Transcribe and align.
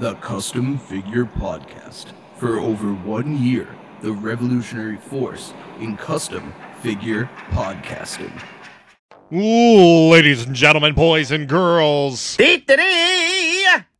the 0.00 0.14
Custom 0.14 0.78
Figure 0.78 1.26
Podcast. 1.26 2.12
For 2.38 2.58
over 2.58 2.94
one 2.94 3.36
year, 3.36 3.68
the 4.00 4.12
revolutionary 4.12 4.96
force 4.96 5.52
in 5.78 5.94
custom 5.98 6.54
figure 6.80 7.28
podcasting. 7.50 8.32
Ooh, 9.30 10.10
ladies 10.10 10.46
and 10.46 10.56
gentlemen, 10.56 10.94
boys 10.94 11.30
and 11.30 11.46
girls. 11.46 12.38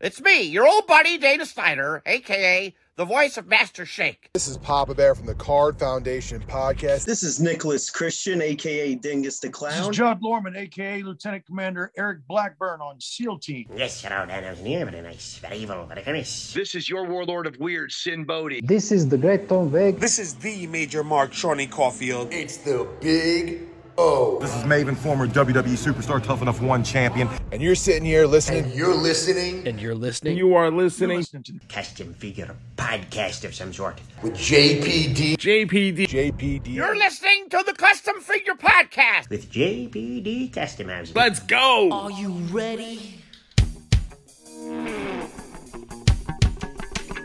It's 0.01 0.23
me, 0.23 0.41
your 0.45 0.67
old 0.67 0.87
buddy 0.87 1.19
Dana 1.19 1.45
Snyder, 1.45 2.03
aka 2.07 2.75
the 3.01 3.07
voice 3.07 3.39
of 3.39 3.47
Master 3.47 3.87
Shake. 3.87 4.29
This 4.35 4.47
is 4.47 4.59
Papa 4.59 4.95
Bear 4.95 5.15
from 5.15 5.25
the 5.25 5.35
Card 5.35 5.79
Foundation 5.79 6.39
podcast. 6.47 7.07
This 7.07 7.23
is 7.23 7.41
Nicholas 7.41 7.89
Christian, 7.89 8.43
aka 8.43 8.95
Dingus 8.95 9.41
the 9.41 9.49
This 9.49 9.57
Clown. 9.57 9.91
is 9.91 9.97
Judd 9.97 10.21
Lormand, 10.23 10.55
aka 10.55 11.03
Lieutenant 11.03 11.47
Commander 11.47 11.93
Eric 11.97 12.19
Blackburn 12.29 12.83
on 12.83 13.01
SEAL 13.01 13.39
Team. 13.39 13.71
Yes, 13.75 14.03
hello, 14.03 14.27
Dan. 14.27 14.45
I 14.45 14.51
was 14.51 14.61
near, 14.61 14.85
very 14.85 15.01
nice, 15.01 15.39
very 15.39 15.57
evil, 15.57 15.87
very 15.87 16.03
famous. 16.03 16.53
This 16.53 16.75
is 16.75 16.91
your 16.91 17.07
warlord 17.07 17.47
of 17.47 17.59
weird, 17.59 17.91
Sinn 17.91 18.25
Bodhi. 18.25 18.61
This 18.63 18.93
is 18.93 19.09
the 19.09 19.17
great 19.17 19.49
Tom 19.49 19.71
Veg. 19.71 19.99
This 19.99 20.19
is 20.19 20.35
the 20.35 20.67
Major 20.67 21.03
Mark 21.03 21.33
Shawnee 21.33 21.69
Caulfield. 21.69 22.31
It's 22.31 22.59
the 22.59 22.87
Big 23.01 23.70
O. 24.01 24.39
This 24.41 24.57
is 24.57 24.63
Maven, 24.63 24.97
former 24.97 25.29
WWE 25.29 25.77
Superstar 25.77 26.23
Tough 26.23 26.41
Enough 26.41 26.63
One 26.63 26.83
champion. 26.83 27.29
And 27.53 27.61
you're 27.61 27.75
sitting 27.75 28.03
here 28.03 28.27
listening. 28.27 28.65
And 28.65 28.75
you're 28.75 28.95
listening. 28.95 29.69
And 29.69 29.79
you're 29.79 29.95
listening. 29.95 30.39
You 30.39 30.55
are 30.55 30.71
listening. 30.71 31.19
listening 31.19 31.43
to 31.43 31.53
the 31.53 31.61
Custom 31.69 32.15
figure 32.15 32.57
podcast 32.77 33.45
of 33.45 33.55
some 33.55 33.75
sort. 33.75 34.01
With 34.23 34.33
JPD. 34.35 35.37
JPD. 35.37 36.07
JPD. 36.07 36.69
You're 36.69 36.97
listening 36.97 37.51
to 37.51 37.63
the 37.67 37.75
Custom 37.75 38.21
Figure 38.23 38.55
Podcast. 38.55 39.29
With 39.29 39.53
JPD 39.53 40.51
Custom 40.51 40.89
House. 40.89 41.13
Let's 41.15 41.41
go. 41.41 41.91
Are 41.93 42.11
you 42.11 42.31
ready? 42.51 43.23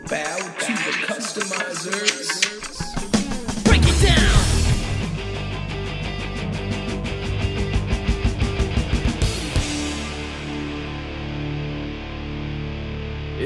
Bow 0.08 0.36
to 0.36 0.72
the 0.72 0.92
customizers. 1.08 2.65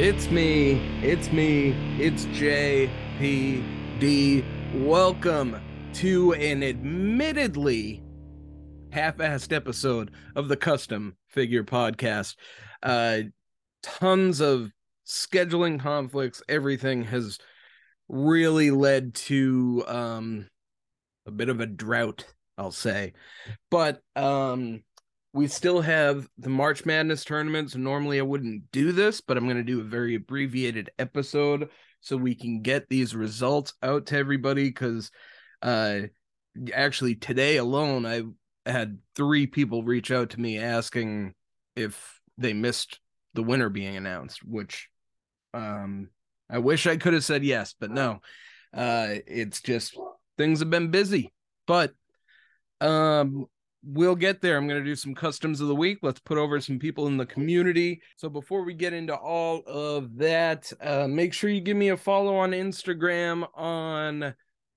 It's 0.02 0.30
me. 0.30 0.80
It's 1.02 1.30
me. 1.30 1.72
It's 2.00 2.24
JPD. 2.24 2.88
Welcome 4.82 5.60
to 5.92 6.32
an 6.32 6.62
admittedly 6.62 8.02
half-assed 8.92 9.52
episode 9.52 10.10
of 10.34 10.48
the 10.48 10.56
Custom 10.56 11.18
Figure 11.28 11.64
Podcast. 11.64 12.36
Uh, 12.82 13.24
tons 13.82 14.40
of 14.40 14.70
scheduling 15.06 15.78
conflicts. 15.78 16.42
Everything 16.48 17.02
has 17.04 17.38
really 18.08 18.70
led 18.70 19.12
to 19.16 19.84
um, 19.86 20.48
a 21.26 21.30
bit 21.30 21.50
of 21.50 21.60
a 21.60 21.66
drought, 21.66 22.24
I'll 22.56 22.72
say. 22.72 23.12
But 23.70 24.00
um, 24.16 24.82
we 25.32 25.46
still 25.46 25.80
have 25.80 26.28
the 26.38 26.48
March 26.48 26.84
Madness 26.84 27.24
tournament. 27.24 27.70
So 27.70 27.78
Normally, 27.78 28.18
I 28.18 28.22
wouldn't 28.22 28.70
do 28.72 28.92
this, 28.92 29.20
but 29.20 29.36
I'm 29.36 29.44
going 29.44 29.56
to 29.56 29.62
do 29.62 29.80
a 29.80 29.84
very 29.84 30.16
abbreviated 30.16 30.90
episode 30.98 31.70
so 32.00 32.16
we 32.16 32.34
can 32.34 32.62
get 32.62 32.88
these 32.88 33.14
results 33.14 33.74
out 33.82 34.06
to 34.06 34.16
everybody. 34.16 34.64
Because 34.64 35.10
uh, 35.62 36.00
actually, 36.72 37.14
today 37.14 37.58
alone, 37.58 38.06
I 38.06 38.22
had 38.68 38.98
three 39.14 39.46
people 39.46 39.84
reach 39.84 40.10
out 40.10 40.30
to 40.30 40.40
me 40.40 40.58
asking 40.58 41.34
if 41.76 42.20
they 42.36 42.52
missed 42.52 42.98
the 43.34 43.42
winner 43.42 43.68
being 43.68 43.96
announced, 43.96 44.42
which 44.42 44.88
um, 45.54 46.08
I 46.48 46.58
wish 46.58 46.86
I 46.86 46.96
could 46.96 47.14
have 47.14 47.24
said 47.24 47.44
yes, 47.44 47.74
but 47.78 47.90
no. 47.90 48.20
Uh, 48.74 49.14
it's 49.26 49.62
just 49.62 49.96
things 50.36 50.60
have 50.60 50.70
been 50.70 50.90
busy, 50.90 51.32
but 51.66 51.92
um 52.80 53.46
we'll 53.82 54.16
get 54.16 54.40
there. 54.40 54.56
I'm 54.56 54.68
going 54.68 54.82
to 54.82 54.88
do 54.88 54.96
some 54.96 55.14
customs 55.14 55.60
of 55.60 55.68
the 55.68 55.74
week. 55.74 55.98
Let's 56.02 56.20
put 56.20 56.38
over 56.38 56.60
some 56.60 56.78
people 56.78 57.06
in 57.06 57.16
the 57.16 57.26
community. 57.26 58.00
So 58.16 58.28
before 58.28 58.62
we 58.62 58.74
get 58.74 58.92
into 58.92 59.14
all 59.14 59.62
of 59.66 60.16
that, 60.18 60.72
uh, 60.80 61.06
make 61.08 61.32
sure 61.32 61.50
you 61.50 61.60
give 61.60 61.76
me 61.76 61.88
a 61.88 61.96
follow 61.96 62.36
on 62.36 62.52
Instagram, 62.52 63.46
on 63.54 64.34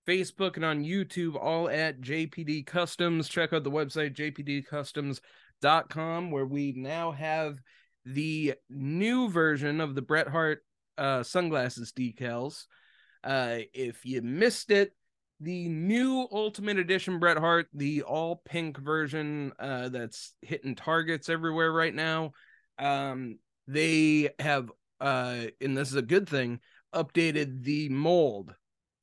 Facebook, 0.08 0.56
and 0.56 0.66
on 0.66 0.84
YouTube, 0.84 1.36
all 1.42 1.70
at 1.70 2.02
JPD 2.02 2.66
Customs. 2.66 3.30
Check 3.30 3.54
out 3.54 3.64
the 3.64 3.72
website, 3.72 4.16
jpdcustoms.com, 4.16 6.32
where 6.32 6.46
we 6.46 6.74
now 6.76 7.12
have 7.12 7.60
the 8.06 8.56
new 8.70 9.30
version 9.30 9.82
of 9.82 9.96
the 9.96 10.02
Bret 10.02 10.28
Hart 10.28 10.64
uh, 10.98 11.24
sunglasses 11.24 11.92
decals. 11.92 12.66
Uh, 13.24 13.60
if 13.74 14.06
you 14.06 14.22
missed 14.22 14.72
it, 14.72 14.94
the 15.44 15.68
new 15.68 16.26
Ultimate 16.32 16.78
Edition 16.78 17.20
Bret 17.20 17.38
Hart, 17.38 17.68
the 17.74 18.04
all 18.04 18.42
pink 18.46 18.78
version 18.78 19.52
uh, 19.60 19.90
that's 19.90 20.34
hitting 20.42 20.76
targets 20.76 21.28
everywhere 21.28 21.72
right 21.72 21.94
now. 21.94 22.32
Um, 22.80 23.40
they 23.68 24.30
have, 24.40 24.72
uh, 25.02 25.46
and 25.60 25.78
this 25.78 25.90
is 25.90 25.96
a 25.98 26.02
good 26.02 26.30
thing, 26.30 26.62
updated 26.96 27.64
the 27.64 27.90
mold 27.90 28.56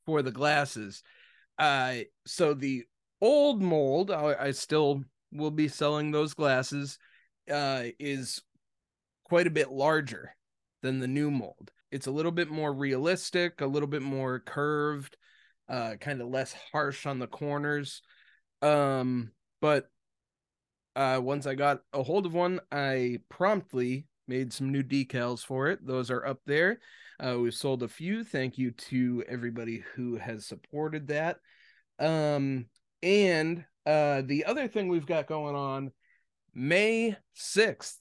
for 0.06 0.22
the 0.22 0.32
glasses. 0.32 1.02
Uh, 1.58 1.96
so 2.26 2.54
the 2.54 2.84
old 3.20 3.60
mold, 3.60 4.10
I, 4.10 4.34
I 4.40 4.50
still 4.52 5.04
will 5.32 5.50
be 5.50 5.68
selling 5.68 6.10
those 6.10 6.32
glasses, 6.32 6.98
uh, 7.50 7.84
is 7.98 8.40
quite 9.24 9.46
a 9.46 9.50
bit 9.50 9.70
larger 9.70 10.34
than 10.82 11.00
the 11.00 11.08
new 11.08 11.30
mold. 11.30 11.70
It's 11.92 12.06
a 12.06 12.12
little 12.12 12.32
bit 12.32 12.48
more 12.48 12.72
realistic, 12.72 13.60
a 13.60 13.66
little 13.66 13.88
bit 13.88 14.02
more 14.02 14.38
curved 14.38 15.18
uh 15.70 15.94
kind 16.00 16.20
of 16.20 16.28
less 16.28 16.54
harsh 16.72 17.06
on 17.06 17.18
the 17.18 17.26
corners. 17.26 18.02
Um 18.60 19.30
but 19.60 19.88
uh 20.96 21.20
once 21.22 21.46
i 21.46 21.54
got 21.54 21.82
a 21.92 22.02
hold 22.02 22.26
of 22.26 22.34
one 22.34 22.58
i 22.72 23.18
promptly 23.28 24.06
made 24.26 24.52
some 24.52 24.70
new 24.72 24.82
decals 24.82 25.44
for 25.44 25.68
it. 25.68 25.86
Those 25.86 26.10
are 26.10 26.26
up 26.26 26.40
there. 26.46 26.80
Uh 27.22 27.38
we've 27.38 27.54
sold 27.54 27.82
a 27.82 27.88
few. 27.88 28.24
Thank 28.24 28.58
you 28.58 28.72
to 28.72 29.24
everybody 29.28 29.84
who 29.94 30.16
has 30.16 30.46
supported 30.46 31.08
that. 31.08 31.38
Um 31.98 32.66
and 33.02 33.64
uh 33.86 34.22
the 34.24 34.44
other 34.44 34.68
thing 34.68 34.88
we've 34.88 35.06
got 35.06 35.26
going 35.26 35.54
on 35.54 35.92
may 36.52 37.16
6th 37.34 37.98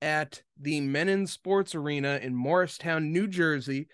at 0.00 0.42
the 0.60 0.80
Mennen 0.80 1.28
sports 1.28 1.74
arena 1.74 2.18
in 2.20 2.34
morristown 2.34 3.12
new 3.12 3.28
jersey 3.28 3.88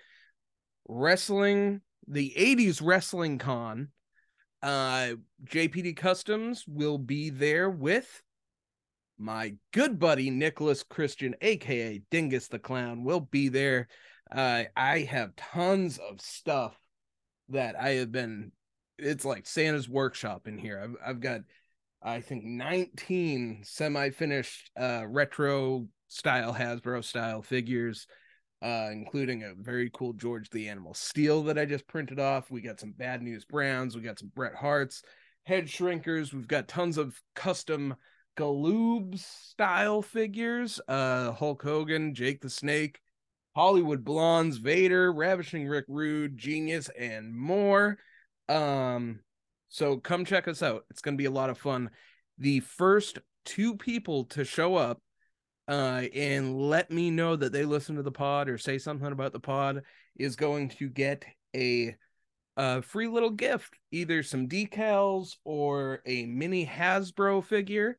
wrestling 0.89 1.83
the 2.09 2.33
80s 2.37 2.81
wrestling 2.83 3.39
con 3.39 3.89
uh 4.63 5.11
jpd 5.45 5.97
customs 5.97 6.65
will 6.67 6.99
be 6.99 7.31
there 7.31 7.71
with 7.71 8.23
my 9.19 9.55
good 9.73 9.99
buddy 9.99 10.31
nicholas 10.31 10.83
christian 10.83 11.35
aka 11.43 12.03
dingus 12.11 12.49
the 12.49 12.59
clown 12.59 13.05
will 13.05 13.21
be 13.21 13.49
there. 13.49 13.89
Uh 14.35 14.65
i 14.77 15.01
have 15.01 15.37
tons 15.37 15.99
of 15.99 16.21
stuff 16.21 16.77
that 17.51 17.77
i 17.81 17.91
have 17.91 18.11
been 18.11 18.51
it's 18.99 19.25
like 19.25 19.47
santa's 19.47 19.89
workshop 19.89 20.49
in 20.49 20.59
here. 20.59 20.81
I've, 20.83 21.11
I've 21.11 21.21
got 21.21 21.43
i 22.03 22.21
think 22.21 22.45
19 22.45 23.61
semi-finished 23.63 24.71
uh 24.79 25.05
retro 25.07 25.87
style 26.09 26.53
hasbro 26.55 27.05
style 27.05 27.43
figures 27.43 28.07
uh, 28.63 28.89
including 28.91 29.45
a 29.45 29.55
very 29.55 29.91
cool 29.93 30.13
George 30.13 30.51
the 30.51 30.69
Animal 30.69 30.95
Steele 30.95 31.43
that 31.45 31.59
I 31.59 31.65
just 31.65 31.87
printed 31.87 32.19
off. 32.19 32.51
We 32.51 32.61
got 32.61 32.81
some 32.81 32.93
Bad 32.93 33.23
News 33.23 33.45
Browns, 33.45 33.95
we 33.95 34.03
got 34.03 34.19
some 34.19 34.33
Bret 34.35 34.55
Harts, 34.55 35.03
head 35.45 35.67
shrinkers, 35.67 36.33
we've 36.33 36.49
got 36.49 36.69
tons 36.69 36.99
of 36.99 37.21
custom 37.35 37.95
Galoobs 38.37 39.19
style 39.19 40.03
figures, 40.03 40.81
uh, 40.89 41.33
Hulk 41.33 41.63
Hogan, 41.63 42.15
Jake 42.15 42.41
the 42.41 42.51
Snake, 42.51 43.01
Hollywood 43.55 44.05
Blondes, 44.05 44.59
Vader, 44.59 45.13
Ravishing 45.13 45.67
Rick 45.67 45.87
Rude, 45.89 46.37
Genius, 46.37 46.89
and 46.99 47.35
more. 47.35 47.99
Um, 48.49 49.21
so 49.69 49.97
come 49.99 50.25
check 50.25 50.49
us 50.49 50.63
out. 50.63 50.85
It's 50.91 51.01
gonna 51.01 51.17
be 51.17 51.25
a 51.25 51.31
lot 51.31 51.51
of 51.51 51.59
fun. 51.59 51.91
The 52.39 52.61
first 52.61 53.19
two 53.45 53.77
people 53.77 54.25
to 54.27 54.45
show 54.45 54.77
up 54.77 55.01
uh, 55.69 56.03
and 56.15 56.59
let 56.59 56.91
me 56.91 57.11
know 57.11 57.37
that 57.37 57.53
they 57.53 57.67
listen 57.67 57.97
to 57.97 58.03
the 58.03 58.11
pod 58.11 58.49
or 58.49 58.57
say 58.57 58.79
something 58.79 59.13
about 59.13 59.33
the 59.33 59.41
pod 59.41 59.83
is 60.17 60.35
going 60.35 60.71
to 60.71 60.89
get 60.89 61.27
a, 61.55 61.95
a 62.57 62.81
free 62.81 63.07
little 63.07 63.31
gift, 63.31 63.79
either 63.93 64.23
some 64.23 64.49
decals 64.49 65.37
or 65.45 66.01
a 66.07 66.25
mini 66.25 66.65
Hasbro 66.67 67.45
figure, 67.45 67.99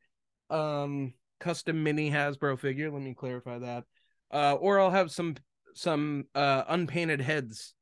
um, 0.50 1.14
custom 1.38 1.84
mini 1.84 2.10
Hasbro 2.10 2.58
figure. 2.58 2.90
Let 2.90 3.02
me 3.02 3.14
clarify 3.14 3.60
that. 3.60 3.84
Uh, 4.32 4.54
or 4.54 4.80
I'll 4.80 4.90
have 4.90 5.10
some 5.10 5.36
some 5.72 6.24
uh 6.34 6.64
unpainted 6.68 7.20
heads. 7.20 7.74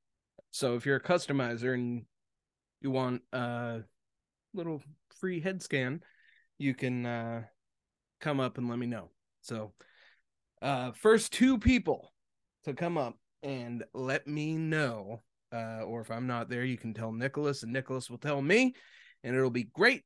So 0.51 0.75
if 0.75 0.85
you're 0.85 0.97
a 0.97 1.03
customizer 1.03 1.73
and 1.73 2.05
you 2.83 2.91
want 2.91 3.23
a 3.33 3.81
little 4.53 4.83
free 5.21 5.41
head 5.41 5.63
scan, 5.63 6.03
you 6.59 6.75
can 6.75 7.07
uh 7.07 7.43
come 8.21 8.41
up 8.41 8.59
and 8.59 8.69
let 8.69 8.79
me 8.79 8.87
know. 8.87 9.11
So, 9.49 9.73
uh, 10.61 10.93
first 10.93 11.33
two 11.33 11.59
people 11.59 12.13
to 12.65 12.75
come 12.75 12.99
up 12.99 13.17
and 13.43 13.83
let 13.95 14.27
me 14.27 14.57
know. 14.57 15.23
Uh, 15.51 15.81
or 15.87 16.03
if 16.03 16.11
I'm 16.11 16.27
not 16.27 16.51
there, 16.51 16.65
you 16.65 16.77
can 16.77 16.93
tell 16.93 17.11
Nicholas, 17.11 17.63
and 17.63 17.73
Nicholas 17.73 18.11
will 18.11 18.19
tell 18.19 18.43
me, 18.43 18.75
and 19.25 19.35
it'll 19.35 19.49
be 19.49 19.65
great. 19.65 20.05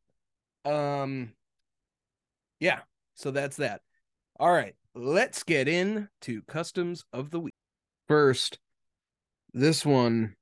Um, 0.65 1.33
yeah, 2.61 2.81
so 3.15 3.33
that's 3.33 3.57
that. 3.57 3.81
All 4.39 4.53
right, 4.53 4.77
let's 4.95 5.43
get 5.43 5.67
into 5.67 6.43
customs 6.43 7.05
of 7.13 7.33
the 7.33 7.41
week. 7.41 7.55
First, 8.07 8.61
this 9.53 9.85
one 9.85 10.37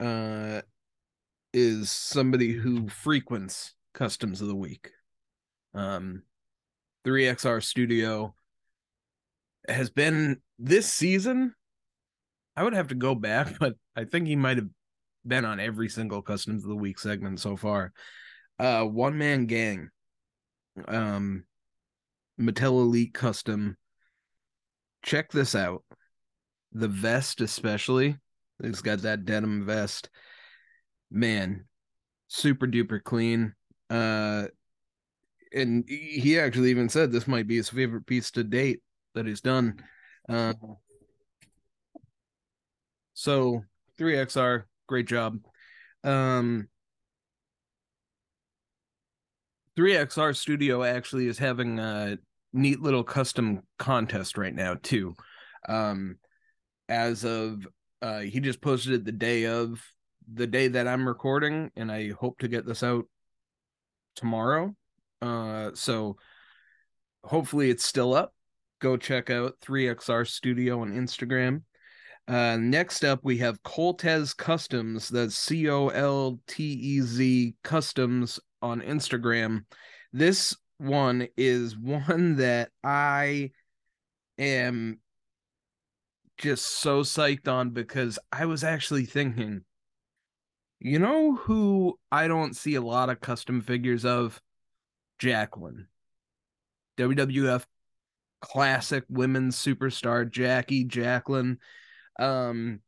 uh 0.00 0.62
is 1.52 1.90
somebody 1.90 2.52
who 2.52 2.88
frequents 2.88 3.74
customs 3.92 4.40
of 4.40 4.48
the 4.48 4.54
week. 4.54 4.90
Um 5.74 6.22
3XR 7.04 7.62
Studio 7.62 8.34
has 9.68 9.90
been 9.90 10.40
this 10.58 10.90
season. 10.90 11.54
I 12.56 12.64
would 12.64 12.74
have 12.74 12.88
to 12.88 12.94
go 12.94 13.14
back, 13.14 13.56
but 13.60 13.74
I 13.96 14.04
think 14.04 14.26
he 14.26 14.36
might 14.36 14.56
have 14.56 14.68
been 15.26 15.44
on 15.44 15.60
every 15.60 15.88
single 15.88 16.22
customs 16.22 16.64
of 16.64 16.70
the 16.70 16.76
week 16.76 16.98
segment 16.98 17.40
so 17.40 17.56
far. 17.56 17.92
Uh 18.58 18.84
one 18.84 19.18
man 19.18 19.46
gang. 19.46 19.90
Um 20.86 21.44
Mattel 22.40 22.80
Elite 22.80 23.14
Custom. 23.14 23.76
Check 25.02 25.30
this 25.30 25.54
out. 25.54 25.84
The 26.72 26.88
vest, 26.88 27.40
especially. 27.40 28.16
It's 28.60 28.82
got 28.82 29.02
that 29.02 29.24
denim 29.24 29.64
vest. 29.66 30.08
Man, 31.10 31.66
super 32.28 32.66
duper 32.66 33.02
clean. 33.02 33.54
Uh 33.90 34.46
and 35.52 35.84
he 35.88 36.38
actually 36.38 36.70
even 36.70 36.88
said 36.88 37.10
this 37.10 37.26
might 37.26 37.46
be 37.46 37.56
his 37.56 37.70
favorite 37.70 38.06
piece 38.06 38.30
to 38.32 38.44
date 38.44 38.82
that 39.18 39.26
he's 39.26 39.40
done. 39.40 39.82
Uh, 40.28 40.54
so 43.14 43.64
3XR, 43.98 44.62
great 44.86 45.08
job. 45.08 45.38
Um 46.04 46.68
3XR 49.76 50.36
Studio 50.36 50.84
actually 50.84 51.26
is 51.26 51.38
having 51.38 51.80
a 51.80 52.18
neat 52.52 52.80
little 52.80 53.02
custom 53.02 53.62
contest 53.78 54.38
right 54.38 54.54
now 54.54 54.76
too. 54.82 55.14
Um 55.68 56.18
as 56.88 57.24
of 57.24 57.66
uh 58.00 58.20
he 58.20 58.38
just 58.38 58.60
posted 58.60 58.92
it 58.92 59.04
the 59.04 59.12
day 59.12 59.46
of 59.46 59.82
the 60.32 60.46
day 60.46 60.68
that 60.68 60.86
I'm 60.86 61.06
recording 61.06 61.72
and 61.74 61.90
I 61.90 62.12
hope 62.12 62.38
to 62.38 62.48
get 62.48 62.66
this 62.66 62.84
out 62.84 63.06
tomorrow. 64.14 64.76
Uh 65.20 65.70
so 65.74 66.16
hopefully 67.24 67.70
it's 67.70 67.84
still 67.84 68.14
up. 68.14 68.32
Go 68.80 68.96
check 68.96 69.30
out 69.30 69.58
3XR 69.60 70.26
Studio 70.26 70.80
on 70.82 70.92
Instagram. 70.92 71.62
Uh 72.26 72.56
next 72.58 73.04
up 73.04 73.20
we 73.22 73.38
have 73.38 73.62
Coltez 73.62 74.36
Customs, 74.36 75.08
that's 75.08 75.34
C 75.34 75.68
O 75.68 75.88
L 75.88 76.40
T 76.46 76.64
E 76.64 77.00
Z 77.00 77.54
Customs 77.62 78.38
on 78.60 78.80
Instagram. 78.82 79.64
This 80.12 80.56
one 80.78 81.28
is 81.36 81.76
one 81.76 82.36
that 82.36 82.70
I 82.84 83.50
am 84.38 85.00
just 86.38 86.66
so 86.80 87.02
psyched 87.02 87.48
on 87.48 87.70
because 87.70 88.18
I 88.30 88.46
was 88.46 88.62
actually 88.62 89.04
thinking, 89.04 89.62
you 90.80 90.98
know 90.98 91.34
who 91.34 91.98
I 92.12 92.28
don't 92.28 92.54
see 92.54 92.76
a 92.76 92.80
lot 92.80 93.10
of 93.10 93.20
custom 93.20 93.60
figures 93.60 94.04
of? 94.04 94.40
Jacqueline. 95.18 95.88
WWF 96.96 97.64
classic 98.40 99.04
women's 99.08 99.56
superstar 99.56 100.30
Jackie 100.30 100.84
Jacqueline. 100.84 101.58
Um 102.18 102.80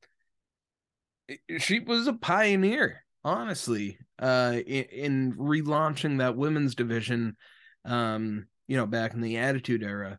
she 1.58 1.78
was 1.78 2.06
a 2.08 2.12
pioneer, 2.12 3.04
honestly, 3.24 3.98
uh 4.18 4.56
in, 4.66 4.84
in 4.84 5.34
relaunching 5.34 6.18
that 6.18 6.36
women's 6.36 6.74
division 6.74 7.36
um, 7.84 8.46
you 8.66 8.76
know, 8.76 8.86
back 8.86 9.14
in 9.14 9.20
the 9.20 9.38
Attitude 9.38 9.82
Era, 9.82 10.18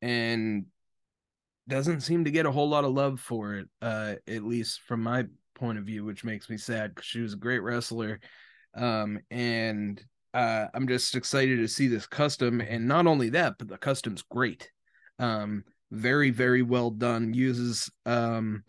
and 0.00 0.66
doesn't 1.68 2.00
seem 2.00 2.24
to 2.24 2.30
get 2.30 2.46
a 2.46 2.50
whole 2.50 2.68
lot 2.68 2.84
of 2.84 2.92
love 2.92 3.20
for 3.20 3.54
it, 3.54 3.68
uh, 3.80 4.14
at 4.26 4.42
least 4.42 4.80
from 4.82 5.02
my 5.02 5.24
point 5.54 5.78
of 5.78 5.84
view, 5.84 6.04
which 6.04 6.24
makes 6.24 6.50
me 6.50 6.56
sad 6.56 6.92
because 6.94 7.06
she 7.06 7.20
was 7.20 7.34
a 7.34 7.36
great 7.36 7.60
wrestler. 7.60 8.18
Um, 8.74 9.20
and 9.30 10.02
uh, 10.34 10.66
I'm 10.74 10.88
just 10.88 11.14
excited 11.14 11.58
to 11.58 11.68
see 11.68 11.86
this 11.86 12.06
custom, 12.06 12.60
and 12.60 12.88
not 12.88 13.06
only 13.06 13.30
that, 13.30 13.54
but 13.58 13.68
the 13.68 13.78
custom's 13.78 14.22
great. 14.22 14.71
Um, 15.22 15.64
very, 15.90 16.30
very 16.30 16.62
well 16.62 16.90
done. 16.90 17.32
Uses 17.34 17.90
um 18.06 18.64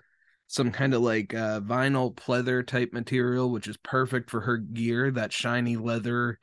some 0.48 0.72
kind 0.72 0.94
of 0.94 1.02
like 1.02 1.34
uh, 1.34 1.60
vinyl 1.62 2.14
pleather 2.14 2.66
type 2.66 2.94
material, 2.94 3.50
which 3.50 3.68
is 3.68 3.78
perfect 3.78 4.30
for 4.30 4.42
her 4.42 4.58
gear. 4.58 5.10
That 5.12 5.34
shiny 5.34 5.78
leather, 5.78 6.40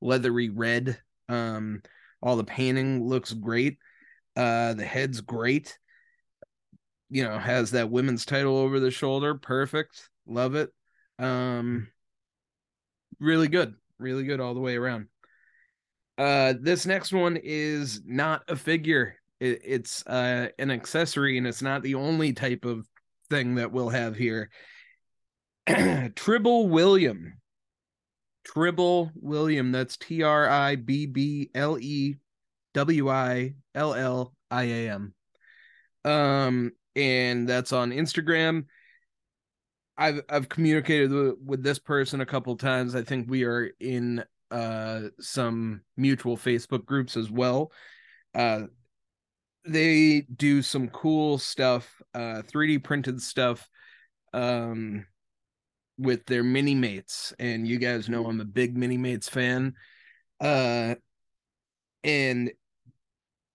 leathery 0.00 0.48
red 0.48 0.98
um, 1.28 1.82
all 2.22 2.36
the 2.36 2.44
painting 2.44 3.06
looks 3.06 3.32
great. 3.32 3.78
Uh, 4.36 4.74
the 4.74 4.84
head's 4.84 5.20
great. 5.20 5.78
You 7.10 7.24
know, 7.24 7.38
has 7.38 7.72
that 7.72 7.90
women's 7.90 8.24
title 8.24 8.56
over 8.56 8.80
the 8.80 8.90
shoulder. 8.90 9.34
Perfect. 9.34 10.08
Love 10.26 10.54
it. 10.54 10.70
Um, 11.18 11.88
really 13.20 13.48
good. 13.48 13.74
Really 13.98 14.24
good 14.24 14.40
all 14.40 14.54
the 14.54 14.60
way 14.60 14.76
around. 14.76 15.08
Uh, 16.16 16.54
this 16.60 16.86
next 16.86 17.12
one 17.12 17.38
is 17.42 18.02
not 18.04 18.42
a 18.48 18.56
figure. 18.56 19.16
It, 19.44 19.60
it's 19.64 20.06
uh 20.06 20.48
an 20.58 20.70
accessory, 20.70 21.38
and 21.38 21.46
it's 21.46 21.62
not 21.62 21.82
the 21.82 21.96
only 21.96 22.32
type 22.32 22.64
of 22.64 22.86
thing 23.30 23.56
that 23.56 23.72
we'll 23.72 23.90
have 23.90 24.16
here. 24.16 24.50
Tribble 26.14 26.68
William 26.68 27.34
Tribble 28.44 29.10
William. 29.14 29.72
That's 29.72 29.96
T 29.96 30.22
R 30.22 30.48
I 30.48 30.76
B 30.76 31.06
B 31.06 31.50
L 31.54 31.78
E 31.78 32.16
W 32.74 33.10
I 33.10 33.54
L 33.74 33.94
L 33.94 34.34
I 34.50 34.64
A 34.64 34.90
M. 34.90 35.14
Um, 36.04 36.72
and 36.94 37.48
that's 37.48 37.72
on 37.72 37.90
Instagram. 37.90 38.66
I've 39.96 40.22
I've 40.28 40.48
communicated 40.48 41.36
with, 41.44 41.62
this 41.62 41.78
person 41.78 42.20
a 42.20 42.26
couple 42.26 42.56
times. 42.56 42.94
I 42.94 43.02
think 43.02 43.30
we 43.30 43.44
are 43.44 43.70
in 43.80 44.24
uh 44.50 45.02
some 45.20 45.80
mutual 45.96 46.36
Facebook 46.36 46.84
groups 46.84 47.16
as 47.16 47.30
well. 47.30 47.72
Uh 48.34 48.64
they 49.66 50.22
do 50.34 50.62
some 50.62 50.88
cool 50.88 51.38
stuff, 51.38 52.02
uh 52.14 52.42
3D 52.42 52.82
printed 52.82 53.20
stuff. 53.20 53.68
Um 54.32 55.06
with 55.98 56.26
their 56.26 56.42
mini 56.42 56.74
mates 56.74 57.32
and 57.38 57.66
you 57.66 57.78
guys 57.78 58.08
know 58.08 58.26
i'm 58.26 58.40
a 58.40 58.44
big 58.44 58.76
mini 58.76 58.96
mates 58.96 59.28
fan 59.28 59.74
uh 60.40 60.94
and 62.02 62.50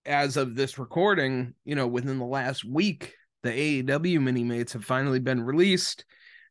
as 0.06 0.36
of 0.36 0.54
this 0.54 0.78
recording 0.78 1.54
you 1.64 1.74
know 1.74 1.86
within 1.86 2.18
the 2.18 2.24
last 2.24 2.64
week 2.64 3.14
the 3.42 3.50
aew 3.50 4.20
mini 4.20 4.42
mates 4.42 4.72
have 4.72 4.84
finally 4.84 5.18
been 5.18 5.42
released 5.42 6.04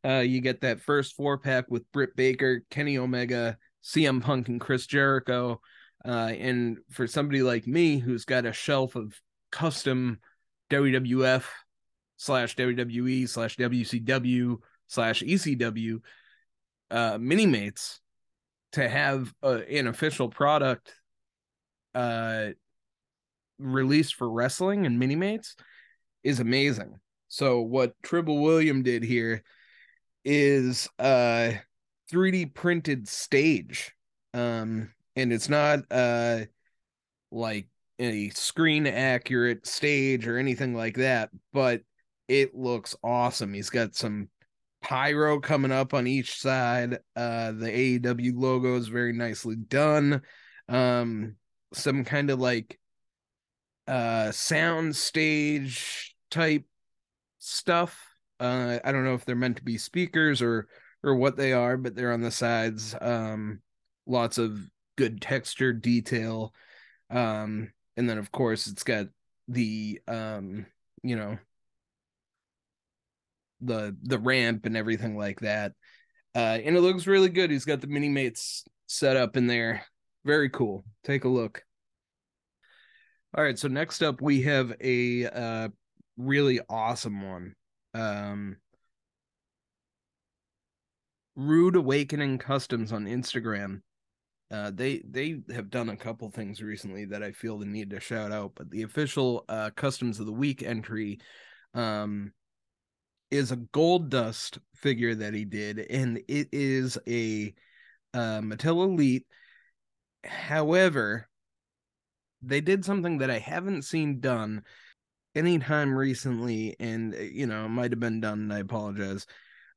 uh 0.06 0.20
you 0.20 0.42
get 0.42 0.62
that 0.62 0.80
first 0.80 1.16
four 1.16 1.38
pack 1.38 1.66
with 1.70 1.92
britt 1.92 2.16
baker 2.16 2.64
kenny 2.70 2.98
omega 2.98 3.58
cm 3.84 4.22
punk 4.22 4.48
and 4.48 4.62
chris 4.62 4.86
jericho 4.86 5.60
uh 6.06 6.32
and 6.38 6.78
for 6.92 7.08
somebody 7.08 7.42
like 7.42 7.66
me 7.66 7.98
who's 7.98 8.26
got 8.26 8.46
a 8.46 8.54
shelf 8.54 8.96
of 8.96 9.20
custom 9.52 10.20
wwf 10.70 11.44
slash 12.18 12.56
wwe 12.56 13.28
slash 13.28 13.58
wcw 13.58 14.58
slash 14.88 15.24
ECW 15.24 16.02
uh, 16.92 17.18
mini 17.20 17.46
mates 17.46 18.02
to 18.74 18.88
have 18.88 19.34
a, 19.42 19.78
an 19.78 19.88
official 19.88 20.30
product 20.30 20.94
uh, 21.96 22.50
released 23.60 24.16
for 24.16 24.30
wrestling 24.30 24.86
and 24.86 25.00
mini 25.00 25.16
mates 25.16 25.56
is 26.24 26.40
amazing. 26.40 27.00
So 27.28 27.62
what 27.62 27.94
Tribble 28.04 28.42
William 28.42 28.84
did 28.84 29.04
here 29.04 29.44
is 30.26 30.90
uh 30.98 31.52
3D 32.12 32.54
printed 32.54 33.08
stage. 33.08 33.94
Um 34.34 34.92
and 35.16 35.32
it's 35.32 35.50
not 35.50 35.80
uh 35.92 36.46
like 37.32 37.68
a 38.00 38.30
screen 38.30 38.88
accurate 38.88 39.68
stage 39.68 40.28
or 40.28 40.38
anything 40.38 40.74
like 40.74 40.96
that, 40.96 41.30
but 41.54 41.82
it 42.28 42.56
looks 42.56 42.96
awesome. 43.04 43.54
He's 43.54 43.70
got 43.70 43.96
some 43.96 44.30
pyro 44.82 45.40
coming 45.40 45.72
up 45.72 45.94
on 45.94 46.08
each 46.08 46.40
side. 46.40 47.00
Uh, 47.16 47.52
the 47.52 48.00
AEW 48.00 48.34
logo 48.36 48.78
is 48.78 48.88
very 48.88 49.14
nicely 49.14 49.56
done. 49.56 50.22
Um, 50.68 51.36
some 51.74 52.04
kind 52.04 52.30
of 52.32 52.40
like 52.40 52.80
uh 53.88 54.32
sound 54.32 54.96
stage 54.96 56.16
type 56.30 56.64
stuff. 57.40 58.08
Uh, 58.40 58.80
I 58.84 58.92
don't 58.92 59.04
know 59.04 59.16
if 59.16 59.26
they're 59.26 59.36
meant 59.36 59.58
to 59.58 59.64
be 59.64 59.78
speakers 59.78 60.42
or 60.42 60.68
or 61.04 61.16
what 61.16 61.38
they 61.38 61.54
are, 61.54 61.78
but 61.78 61.96
they're 61.96 62.14
on 62.14 62.22
the 62.22 62.32
sides. 62.32 62.96
Um, 63.00 63.62
lots 64.06 64.38
of 64.38 64.60
good 64.96 65.22
texture 65.22 65.74
detail. 65.74 66.54
Um, 67.10 67.72
and 68.00 68.10
then 68.10 68.18
of 68.18 68.32
course 68.32 68.68
it's 68.68 68.84
got 68.84 69.08
the 69.50 70.00
um, 70.08 70.66
you 71.04 71.18
know, 71.18 71.38
the 73.60 73.96
the 74.02 74.18
ramp 74.18 74.66
and 74.66 74.78
everything 74.78 75.18
like 75.18 75.42
that. 75.42 75.74
Uh, 76.34 76.60
and 76.64 76.78
it 76.78 76.82
looks 76.82 77.08
really 77.08 77.28
good. 77.28 77.52
He's 77.52 77.66
got 77.66 77.82
the 77.82 77.88
mini 77.88 78.08
mates 78.08 78.64
set 78.88 79.18
up 79.18 79.36
in 79.36 79.48
there. 79.48 79.84
Very 80.24 80.50
cool. 80.50 80.86
Take 81.04 81.26
a 81.26 81.30
look. 81.30 81.64
All 83.36 83.44
right, 83.44 83.60
so 83.60 83.68
next 83.68 84.02
up 84.02 84.22
we 84.22 84.44
have 84.44 84.74
a 84.82 85.26
uh 85.26 85.70
really 86.18 86.62
awesome 86.70 87.22
one. 87.22 87.56
Um 87.94 88.58
Rude 91.36 91.76
Awakening 91.76 92.38
Customs 92.38 92.94
on 92.94 93.06
Instagram. 93.06 93.82
Uh 94.52 94.72
they 94.74 95.04
they 95.10 95.42
have 95.54 95.70
done 95.70 95.90
a 95.90 95.98
couple 95.98 96.30
things 96.30 96.62
recently 96.62 97.06
that 97.06 97.22
I 97.22 97.32
feel 97.32 97.58
the 97.60 97.66
need 97.66 97.92
to 97.92 98.00
shout 98.00 98.32
out, 98.32 98.54
but 98.56 98.70
the 98.70 98.84
official 98.84 99.46
uh 99.48 99.70
Customs 99.76 100.20
of 100.20 100.26
the 100.26 100.32
Week 100.32 100.64
entry 100.64 101.20
um 101.74 102.34
is 103.32 103.52
a 103.52 103.58
gold 103.58 104.10
dust 104.10 104.58
figure 104.76 105.14
that 105.14 105.34
he 105.36 105.46
did 105.46 105.80
and 105.80 106.20
it 106.28 106.50
is 106.52 106.98
a 107.08 107.54
uh 108.14 108.42
Mattel 108.42 108.84
Elite. 108.84 109.28
However, 110.24 111.30
they 112.42 112.62
did 112.62 112.86
something 112.86 113.20
that 113.20 113.30
I 113.30 113.40
haven't 113.40 113.84
seen 113.84 114.20
done 114.20 114.64
anytime 115.36 115.94
recently, 115.96 116.76
and 116.80 117.14
uh, 117.14 117.20
you 117.20 117.46
know, 117.48 117.66
it 117.66 117.70
might 117.70 117.92
have 117.92 118.00
been 118.00 118.22
done, 118.22 118.40
and 118.40 118.54
I 118.54 118.60
apologize. 118.60 119.26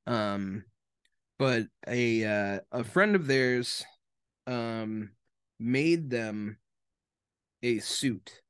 Um, 0.07 0.65
but 1.39 1.67
a 1.87 2.25
uh, 2.25 2.61
a 2.71 2.85
friend 2.85 3.15
of 3.17 3.27
theirs 3.27 3.85
um 4.47 5.11
made 5.59 6.11
them 6.11 6.59
a 7.63 7.79
suit, 7.79 8.43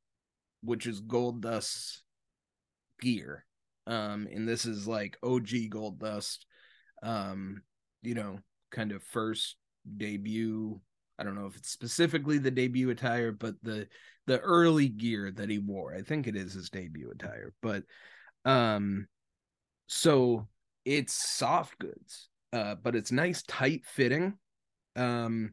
which 0.63 0.87
is 0.87 1.01
Gold 1.01 1.43
Dust 1.43 2.03
gear. 3.01 3.45
Um, 3.87 4.29
and 4.33 4.49
this 4.49 4.65
is 4.65 4.87
like 4.87 5.19
OG 5.23 5.69
Gold 5.69 5.99
Dust, 5.99 6.47
um, 7.03 7.63
you 8.03 8.15
know, 8.15 8.39
kind 8.71 8.93
of 8.93 9.03
first 9.03 9.57
debut 9.97 10.81
I 11.19 11.25
don't 11.25 11.37
know 11.37 11.47
if 11.47 11.57
it's 11.57 11.71
specifically 11.71 12.39
the 12.39 12.51
debut 12.51 12.91
attire, 12.91 13.31
but 13.31 13.55
the 13.63 13.87
the 14.27 14.41
early 14.41 14.89
gear 14.89 15.31
that 15.31 15.51
he 15.51 15.59
wore. 15.59 15.95
I 15.95 16.03
think 16.03 16.27
it 16.27 16.35
is 16.35 16.55
his 16.55 16.69
debut 16.71 17.13
attire. 17.13 17.53
But 17.63 17.85
um 18.45 19.07
so 19.87 20.49
it's 20.85 21.13
soft 21.13 21.79
goods, 21.79 22.29
uh, 22.53 22.75
but 22.75 22.97
it's 22.97 23.13
nice 23.13 23.43
tight 23.45 23.83
fitting. 23.87 24.35
Um 24.97 25.53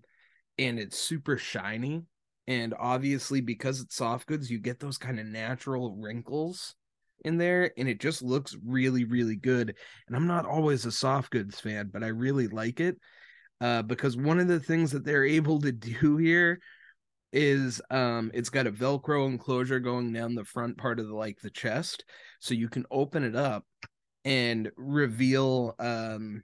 and 0.60 0.78
it's 0.78 1.00
super 1.00 1.38
shiny. 1.38 2.04
And 2.48 2.74
obviously, 2.78 3.42
because 3.42 3.80
it's 3.80 3.96
soft 3.96 4.28
goods, 4.28 4.52
you 4.52 4.60
get 4.60 4.80
those 4.80 4.98
kind 4.98 5.20
of 5.20 5.26
natural 5.26 5.96
wrinkles 5.96 6.76
in 7.24 7.38
there, 7.38 7.72
and 7.78 7.88
it 7.88 8.00
just 8.00 8.22
looks 8.22 8.56
really, 8.66 9.06
really 9.06 9.36
good. 9.36 9.76
And 10.08 10.16
I'm 10.16 10.28
not 10.28 10.46
always 10.46 10.86
a 10.86 10.92
soft 10.92 11.32
goods 11.32 11.60
fan, 11.60 11.90
but 11.92 12.04
I 12.04 12.08
really 12.08 12.48
like 12.48 12.80
it 12.80 12.98
uh, 13.62 13.84
because 13.84 14.18
one 14.18 14.40
of 14.40 14.48
the 14.48 14.60
things 14.60 14.92
that 14.92 15.04
they're 15.04 15.26
able 15.26 15.60
to 15.62 15.72
do 15.72 16.18
here 16.18 16.60
is 17.32 17.80
um 17.92 18.32
it's 18.34 18.50
got 18.50 18.66
a 18.66 18.72
velcro 18.72 19.28
enclosure 19.28 19.80
going 19.80 20.12
down 20.12 20.34
the 20.34 20.44
front 20.44 20.76
part 20.80 21.00
of 21.00 21.08
the 21.08 21.14
like 21.14 21.40
the 21.42 21.50
chest 21.52 22.04
so 22.40 22.56
you 22.56 22.68
can 22.68 22.84
open 22.90 23.24
it 23.24 23.36
up 23.36 23.64
and 24.26 24.72
reveal 24.76 25.76
um 25.78 26.42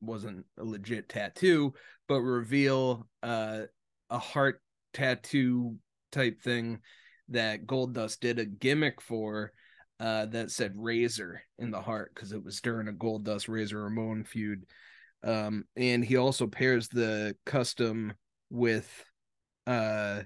wasn't 0.00 0.44
a 0.58 0.64
legit 0.64 1.08
tattoo 1.08 1.72
but 2.08 2.20
reveal 2.20 3.08
uh 3.22 3.62
a 4.10 4.18
heart 4.18 4.60
tattoo 4.92 5.76
type 6.12 6.40
thing 6.40 6.80
that 7.28 7.66
gold 7.66 7.94
dust 7.94 8.20
did 8.20 8.38
a 8.38 8.44
gimmick 8.44 9.00
for 9.00 9.52
uh 10.00 10.26
that 10.26 10.50
said 10.50 10.72
razor 10.76 11.42
in 11.58 11.70
the 11.70 11.80
heart 11.80 12.12
because 12.14 12.32
it 12.32 12.42
was 12.42 12.60
during 12.60 12.88
a 12.88 12.92
gold 12.92 13.24
dust 13.24 13.48
razor 13.48 13.82
ramon 13.82 14.24
feud. 14.24 14.64
Um 15.24 15.64
and 15.76 16.04
he 16.04 16.16
also 16.16 16.46
pairs 16.46 16.88
the 16.88 17.36
custom 17.44 18.12
with 18.50 19.04
uh 19.66 20.22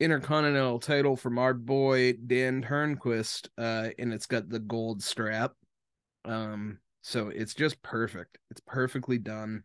intercontinental 0.00 0.80
title 0.80 1.16
from 1.16 1.38
our 1.38 1.54
boy 1.54 2.14
Dan 2.26 2.62
Turnquist 2.62 3.48
uh 3.56 3.90
and 3.98 4.12
it's 4.12 4.26
got 4.26 4.48
the 4.48 4.58
gold 4.58 5.02
strap. 5.02 5.52
Um 6.24 6.78
so 7.02 7.28
it's 7.28 7.54
just 7.54 7.82
perfect. 7.82 8.38
It's 8.50 8.60
perfectly 8.66 9.18
done. 9.18 9.62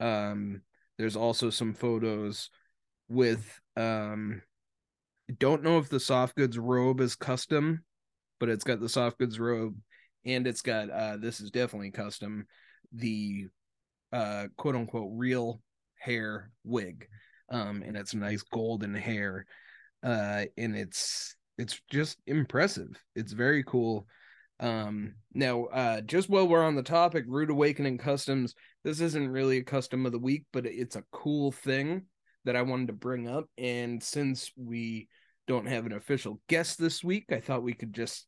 Um 0.00 0.62
there's 0.98 1.16
also 1.16 1.50
some 1.50 1.74
photos 1.74 2.50
with 3.08 3.60
um 3.76 4.42
don't 5.38 5.62
know 5.62 5.78
if 5.78 5.88
the 5.88 6.00
soft 6.00 6.36
goods 6.36 6.58
robe 6.58 7.00
is 7.00 7.16
custom 7.16 7.82
but 8.38 8.48
it's 8.48 8.64
got 8.64 8.80
the 8.80 8.88
soft 8.88 9.18
goods 9.18 9.40
robe 9.40 9.74
and 10.24 10.46
it's 10.46 10.62
got 10.62 10.90
uh 10.90 11.16
this 11.16 11.40
is 11.40 11.50
definitely 11.50 11.90
custom 11.90 12.46
the 12.92 13.46
uh 14.12 14.46
quote 14.56 14.76
unquote 14.76 15.10
real 15.12 15.60
hair 15.98 16.50
wig 16.64 17.08
um 17.50 17.82
and 17.84 17.96
it's 17.96 18.14
nice 18.14 18.42
golden 18.42 18.94
hair 18.94 19.46
uh 20.02 20.44
and 20.56 20.76
it's 20.76 21.36
it's 21.58 21.80
just 21.90 22.18
impressive. 22.26 23.02
It's 23.14 23.32
very 23.32 23.62
cool 23.62 24.06
um 24.60 25.14
now 25.34 25.64
uh 25.64 26.00
just 26.02 26.28
while 26.28 26.46
we're 26.46 26.62
on 26.62 26.76
the 26.76 26.82
topic 26.82 27.24
rude 27.26 27.50
awakening 27.50 27.98
customs 27.98 28.54
this 28.84 29.00
isn't 29.00 29.28
really 29.28 29.58
a 29.58 29.64
custom 29.64 30.06
of 30.06 30.12
the 30.12 30.18
week 30.18 30.44
but 30.52 30.64
it's 30.64 30.96
a 30.96 31.04
cool 31.10 31.50
thing 31.50 32.02
that 32.44 32.54
i 32.54 32.62
wanted 32.62 32.86
to 32.86 32.92
bring 32.92 33.28
up 33.28 33.46
and 33.58 34.02
since 34.02 34.52
we 34.56 35.08
don't 35.48 35.66
have 35.66 35.86
an 35.86 35.92
official 35.92 36.40
guest 36.48 36.78
this 36.78 37.02
week 37.02 37.24
i 37.32 37.40
thought 37.40 37.64
we 37.64 37.74
could 37.74 37.92
just 37.92 38.26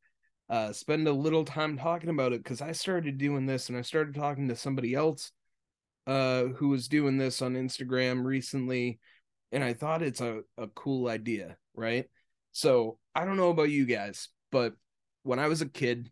uh, 0.48 0.72
spend 0.72 1.08
a 1.08 1.12
little 1.12 1.44
time 1.44 1.76
talking 1.76 2.10
about 2.10 2.32
it 2.32 2.42
because 2.42 2.62
I 2.62 2.72
started 2.72 3.18
doing 3.18 3.46
this 3.46 3.68
and 3.68 3.76
I 3.76 3.82
started 3.82 4.14
talking 4.14 4.48
to 4.48 4.56
somebody 4.56 4.94
else 4.94 5.32
uh, 6.06 6.44
who 6.44 6.68
was 6.68 6.88
doing 6.88 7.18
this 7.18 7.42
on 7.42 7.54
Instagram 7.54 8.24
recently, 8.24 9.00
and 9.50 9.64
I 9.64 9.72
thought 9.72 10.02
it's 10.02 10.20
a, 10.20 10.42
a 10.56 10.68
cool 10.68 11.08
idea, 11.08 11.56
right? 11.74 12.06
So 12.52 12.98
I 13.14 13.24
don't 13.24 13.36
know 13.36 13.50
about 13.50 13.70
you 13.70 13.86
guys, 13.86 14.28
but 14.52 14.74
when 15.24 15.40
I 15.40 15.48
was 15.48 15.62
a 15.62 15.68
kid, 15.68 16.10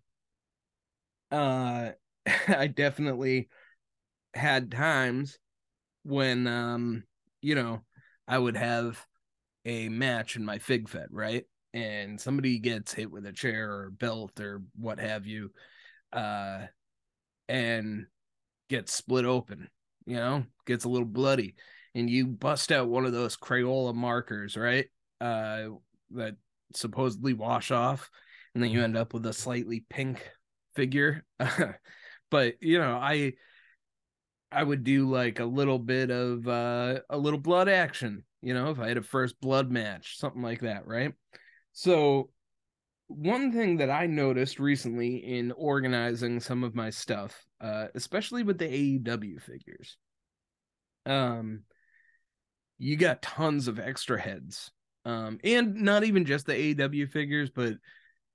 uh, 1.34 1.92
I 2.48 2.66
definitely 2.68 3.48
had 4.34 4.70
times 4.70 5.38
when, 6.02 6.46
um, 6.46 7.04
you 7.42 7.54
know, 7.54 7.82
I 8.26 8.38
would 8.38 8.56
have 8.56 9.04
a 9.64 9.88
match 9.88 10.36
in 10.36 10.44
my 10.44 10.58
fig 10.58 10.88
fed, 10.88 11.08
right? 11.10 11.44
and 11.74 12.20
somebody 12.20 12.60
gets 12.60 12.94
hit 12.94 13.10
with 13.10 13.26
a 13.26 13.32
chair 13.32 13.70
or 13.70 13.86
a 13.86 13.92
belt 13.92 14.38
or 14.40 14.62
what 14.76 15.00
have 15.00 15.26
you 15.26 15.50
uh 16.12 16.60
and 17.48 18.06
gets 18.70 18.94
split 18.94 19.24
open 19.24 19.68
you 20.06 20.16
know 20.16 20.44
gets 20.66 20.84
a 20.84 20.88
little 20.88 21.06
bloody. 21.06 21.54
And 21.96 22.10
you 22.10 22.26
bust 22.26 22.72
out 22.72 22.88
one 22.88 23.04
of 23.04 23.12
those 23.12 23.36
crayola 23.36 23.94
markers 23.94 24.56
right? 24.56 24.86
Uh 25.20 25.66
that 26.12 26.36
supposedly 26.74 27.34
wash 27.34 27.70
off 27.70 28.08
and 28.54 28.62
then 28.62 28.70
you 28.70 28.82
end 28.82 28.96
up 28.96 29.12
with 29.12 29.26
a 29.26 29.32
slightly 29.32 29.84
pink 29.90 30.30
figure. 30.74 31.24
But 32.30 32.54
you 32.62 32.78
know 32.78 32.96
i 32.96 33.34
i 34.50 34.60
would 34.60 34.82
do 34.82 35.08
like 35.08 35.38
a 35.38 35.44
little 35.44 35.78
bit 35.78 36.10
of 36.10 36.48
uh 36.48 36.98
a 37.08 37.16
little 37.16 37.38
blood 37.38 37.68
action 37.68 38.24
you 38.42 38.54
know 38.54 38.70
if 38.70 38.80
i 38.80 38.88
had 38.88 38.96
a 38.96 39.02
first 39.02 39.40
blood 39.40 39.70
match 39.70 40.18
something 40.18 40.42
like 40.42 40.62
that 40.62 40.84
right? 40.84 41.12
So, 41.74 42.30
one 43.08 43.52
thing 43.52 43.78
that 43.78 43.90
I 43.90 44.06
noticed 44.06 44.60
recently 44.60 45.16
in 45.16 45.50
organizing 45.52 46.38
some 46.38 46.62
of 46.62 46.74
my 46.74 46.90
stuff, 46.90 47.44
uh, 47.60 47.88
especially 47.96 48.44
with 48.44 48.58
the 48.58 48.66
AEW 48.66 49.42
figures, 49.42 49.96
um, 51.04 51.64
you 52.78 52.96
got 52.96 53.22
tons 53.22 53.66
of 53.66 53.80
extra 53.80 54.20
heads, 54.20 54.70
um, 55.04 55.40
and 55.42 55.74
not 55.74 56.04
even 56.04 56.24
just 56.24 56.46
the 56.46 56.54
AEW 56.54 57.10
figures, 57.10 57.50
but 57.50 57.74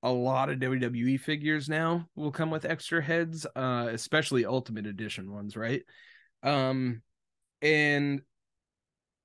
a 0.02 0.12
lot 0.12 0.50
of 0.50 0.60
WWE 0.60 1.20
figures 1.20 1.68
now 1.68 2.08
will 2.16 2.32
come 2.32 2.52
with 2.52 2.66
extra 2.66 3.02
heads, 3.02 3.46
uh, 3.56 3.90
especially 3.92 4.46
Ultimate 4.46 4.86
Edition 4.86 5.32
ones, 5.32 5.58
right? 5.58 5.84
Um, 6.42 7.02
and 7.62 8.22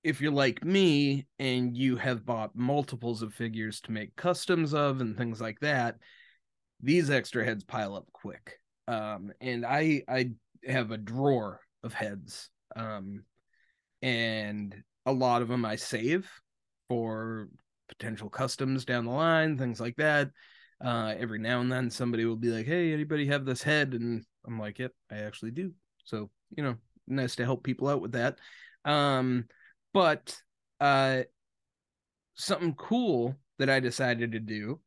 if 0.02 0.21
you're 0.21 0.33
like 0.33 0.64
me 0.64 1.26
and 1.38 1.76
you 1.76 1.97
have 1.97 2.26
bought 2.26 2.54
multiples 2.54 3.23
of 3.23 3.33
figures 3.33 3.81
to 3.83 3.93
make 3.93 4.16
customs 4.16 4.75
of 4.75 5.00
and 5.00 5.16
things 5.16 5.40
like 5.40 5.61
that, 5.61 5.97
these 6.81 7.09
extra 7.09 7.45
heads 7.45 7.64
pile 7.64 7.95
up 7.95 8.07
quick. 8.12 8.61
Um, 8.87 9.33
and 9.40 9.64
I 9.64 10.02
I 10.09 10.33
have 10.66 10.90
a 10.90 10.99
drawer 10.99 11.61
of 11.83 11.95
heads. 11.95 12.50
Um, 12.76 13.25
and 14.02 14.75
a 15.07 15.12
lot 15.12 15.40
of 15.40 15.49
them 15.49 15.64
I 15.64 15.76
save 15.76 16.28
for 16.88 17.49
potential 17.88 18.28
customs 18.28 18.85
down 18.85 19.07
the 19.07 19.11
line, 19.12 19.57
things 19.57 19.81
like 19.81 19.97
that. 19.97 20.31
Uh, 20.83 21.14
every 21.19 21.38
now 21.38 21.61
and 21.61 21.71
then 21.71 21.90
somebody 21.90 22.25
will 22.25 22.37
be 22.37 22.50
like, 22.50 22.66
"Hey, 22.66 22.93
anybody 22.93 23.26
have 23.26 23.45
this 23.45 23.62
head?" 23.62 23.95
And 23.95 24.25
I'm 24.47 24.59
like, 24.59 24.78
"Yep, 24.78 24.93
I 25.11 25.19
actually 25.19 25.52
do." 25.52 25.73
So 26.04 26.31
you 26.57 26.62
know, 26.62 26.76
nice 27.07 27.37
to 27.37 27.45
help 27.45 27.62
people 27.62 27.88
out 27.88 28.00
with 28.00 28.12
that. 28.12 28.38
Um, 28.85 29.47
but 29.93 30.37
uh, 30.81 31.23
something 32.35 32.75
cool 32.75 33.37
that 33.59 33.71
I 33.71 33.81
decided 33.81 34.33
to 34.33 34.40
do 34.40 34.81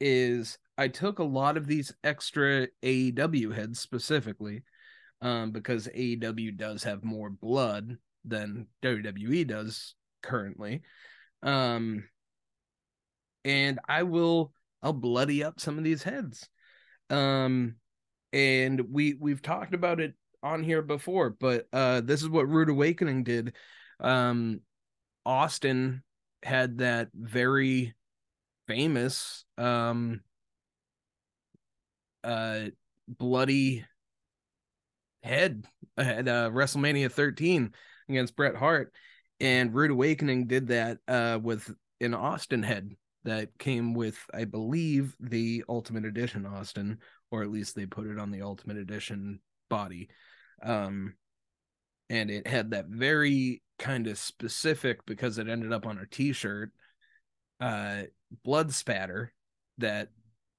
is 0.00 0.58
I 0.78 0.88
took 0.88 1.18
a 1.18 1.24
lot 1.24 1.56
of 1.56 1.66
these 1.66 1.92
extra 2.04 2.68
AEW 2.82 3.54
heads 3.54 3.80
specifically, 3.80 4.62
um, 5.22 5.52
because 5.52 5.88
AEW 5.88 6.56
does 6.56 6.82
have 6.84 7.04
more 7.04 7.30
blood 7.30 7.96
than 8.24 8.66
WWE 8.82 9.46
does 9.46 9.94
currently. 10.22 10.82
Um, 11.42 12.04
and 13.44 13.78
I 13.88 14.02
will 14.02 14.52
I'll 14.82 14.92
bloody 14.92 15.42
up 15.42 15.60
some 15.60 15.78
of 15.78 15.84
these 15.84 16.02
heads. 16.02 16.48
Um, 17.10 17.76
and 18.32 18.80
we 18.90 19.14
we've 19.14 19.42
talked 19.42 19.74
about 19.74 20.00
it 20.00 20.14
on 20.42 20.62
here 20.62 20.82
before, 20.82 21.30
but 21.30 21.66
uh, 21.72 22.00
this 22.00 22.22
is 22.22 22.28
what 22.28 22.48
Rude 22.48 22.68
Awakening 22.68 23.24
did. 23.24 23.54
Um, 24.00 24.60
Austin 25.24 26.02
had 26.42 26.78
that 26.78 27.08
very 27.14 27.94
famous 28.68 29.44
um 29.58 30.20
uh 32.24 32.66
bloody 33.08 33.84
head 35.22 35.64
at 35.96 36.28
uh, 36.28 36.50
WrestleMania 36.50 37.10
13 37.10 37.72
against 38.08 38.36
Bret 38.36 38.54
Hart 38.54 38.92
and 39.40 39.74
Rude 39.74 39.90
Awakening 39.90 40.46
did 40.46 40.68
that 40.68 40.98
uh 41.08 41.38
with 41.42 41.72
an 42.00 42.14
Austin 42.14 42.62
head 42.62 42.94
that 43.26 43.50
came 43.58 43.92
with 43.92 44.16
I 44.32 44.44
believe 44.44 45.14
the 45.20 45.64
Ultimate 45.68 46.04
Edition 46.04 46.46
Austin 46.46 46.98
or 47.30 47.42
at 47.42 47.50
least 47.50 47.74
they 47.74 47.84
put 47.84 48.06
it 48.06 48.18
on 48.18 48.30
the 48.30 48.42
Ultimate 48.42 48.78
Edition 48.78 49.40
body. 49.68 50.08
Um 50.62 51.14
and 52.08 52.30
it 52.30 52.46
had 52.46 52.70
that 52.70 52.86
very 52.86 53.62
kind 53.78 54.06
of 54.06 54.16
specific 54.16 55.04
because 55.06 55.38
it 55.38 55.48
ended 55.48 55.72
up 55.72 55.86
on 55.86 55.98
a 55.98 56.06
t-shirt 56.06 56.70
uh 57.60 58.02
blood 58.44 58.72
spatter 58.72 59.32
that 59.78 60.08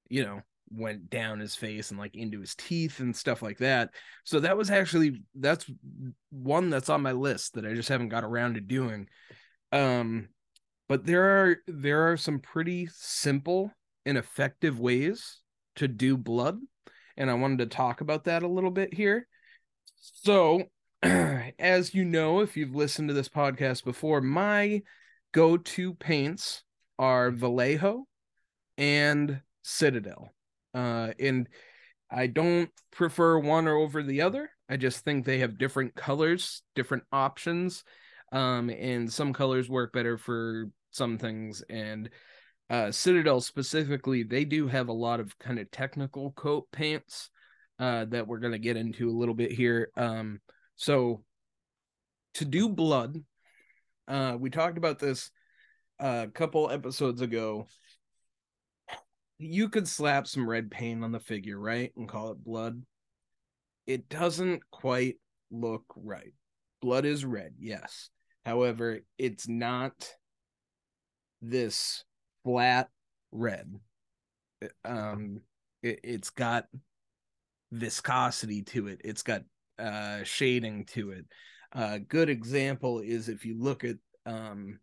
you 0.08 0.24
know 0.24 0.42
went 0.70 1.08
down 1.08 1.40
his 1.40 1.56
face 1.56 1.90
and 1.90 1.98
like 1.98 2.14
into 2.14 2.40
his 2.40 2.54
teeth 2.54 3.00
and 3.00 3.16
stuff 3.16 3.40
like 3.40 3.56
that. 3.58 3.90
So 4.24 4.40
that 4.40 4.56
was 4.56 4.70
actually 4.70 5.22
that's 5.34 5.64
one 6.30 6.68
that's 6.68 6.90
on 6.90 7.00
my 7.00 7.12
list 7.12 7.54
that 7.54 7.64
i 7.64 7.72
just 7.72 7.88
haven't 7.88 8.10
got 8.10 8.24
around 8.24 8.54
to 8.54 8.60
doing. 8.60 9.08
Um 9.72 10.28
but 10.88 11.04
there 11.04 11.24
are 11.24 11.56
there 11.66 12.10
are 12.10 12.16
some 12.16 12.38
pretty 12.40 12.88
simple 12.92 13.72
and 14.06 14.16
effective 14.18 14.80
ways 14.80 15.40
to 15.76 15.86
do 15.86 16.16
blood 16.16 16.58
and 17.18 17.30
i 17.30 17.34
wanted 17.34 17.58
to 17.58 17.66
talk 17.66 18.00
about 18.00 18.24
that 18.24 18.42
a 18.42 18.48
little 18.48 18.70
bit 18.70 18.94
here. 18.94 19.26
So 19.96 20.64
as 21.02 21.94
you 21.94 22.04
know 22.04 22.40
if 22.40 22.56
you've 22.56 22.74
listened 22.74 23.08
to 23.08 23.14
this 23.14 23.28
podcast 23.28 23.84
before 23.84 24.20
my 24.20 24.82
go-to 25.32 25.94
paints 25.94 26.62
are 26.98 27.30
vallejo 27.30 28.06
and 28.78 29.40
citadel. 29.62 30.32
Uh 30.72 31.12
and 31.18 31.48
i 32.10 32.26
don't 32.26 32.70
prefer 32.92 33.38
one 33.38 33.68
over 33.68 34.02
the 34.02 34.22
other. 34.22 34.50
I 34.70 34.76
just 34.76 35.04
think 35.04 35.24
they 35.24 35.38
have 35.38 35.58
different 35.58 35.94
colors 35.94 36.62
different 36.74 37.04
options 37.12 37.84
um 38.32 38.70
and 38.70 39.12
some 39.12 39.32
colors 39.32 39.68
work 39.68 39.92
better 39.92 40.18
for 40.18 40.70
some 40.90 41.18
things 41.18 41.62
and 41.68 42.10
uh 42.70 42.90
citadel 42.90 43.40
specifically 43.40 44.22
they 44.22 44.44
do 44.44 44.66
have 44.66 44.88
a 44.88 44.92
lot 44.92 45.20
of 45.20 45.38
kind 45.38 45.58
of 45.58 45.70
technical 45.70 46.32
coat 46.32 46.66
paints 46.72 47.30
uh 47.78 48.04
that 48.06 48.26
we're 48.26 48.38
going 48.38 48.52
to 48.52 48.58
get 48.58 48.76
into 48.76 49.08
a 49.08 49.18
little 49.18 49.34
bit 49.34 49.52
here 49.52 49.90
um 49.96 50.40
so 50.76 51.22
to 52.34 52.44
do 52.44 52.68
blood 52.68 53.16
uh 54.06 54.36
we 54.38 54.50
talked 54.50 54.78
about 54.78 54.98
this 54.98 55.30
a 55.98 56.28
couple 56.32 56.70
episodes 56.70 57.20
ago. 57.20 57.66
You 59.38 59.68
could 59.68 59.86
slap 59.86 60.26
some 60.26 60.48
red 60.48 60.70
paint 60.70 61.04
on 61.04 61.12
the 61.12 61.20
figure 61.20 61.58
right 61.58 61.92
and 61.96 62.08
call 62.08 62.32
it 62.32 62.44
blood. 62.44 62.82
It 63.86 64.08
doesn't 64.08 64.62
quite 64.70 65.16
look 65.50 65.84
right. 65.96 66.34
Blood 66.80 67.04
is 67.04 67.24
red 67.24 67.54
yes. 67.58 68.10
However 68.44 69.00
it's 69.16 69.48
not 69.48 69.94
this 71.40 72.04
flat 72.44 72.88
red. 73.32 73.72
Um 74.84 75.40
it, 75.82 76.00
it's 76.02 76.30
got 76.30 76.66
viscosity 77.72 78.62
to 78.62 78.88
it. 78.88 79.00
It's 79.04 79.22
got 79.22 79.42
uh 79.78 80.24
shading 80.24 80.86
to 80.86 81.12
it. 81.12 81.26
A 81.74 81.78
uh, 81.78 81.98
good 82.08 82.30
example 82.30 83.00
is 83.00 83.28
if 83.28 83.44
you 83.44 83.60
look 83.60 83.84
at 83.84 83.96
um 84.26 84.78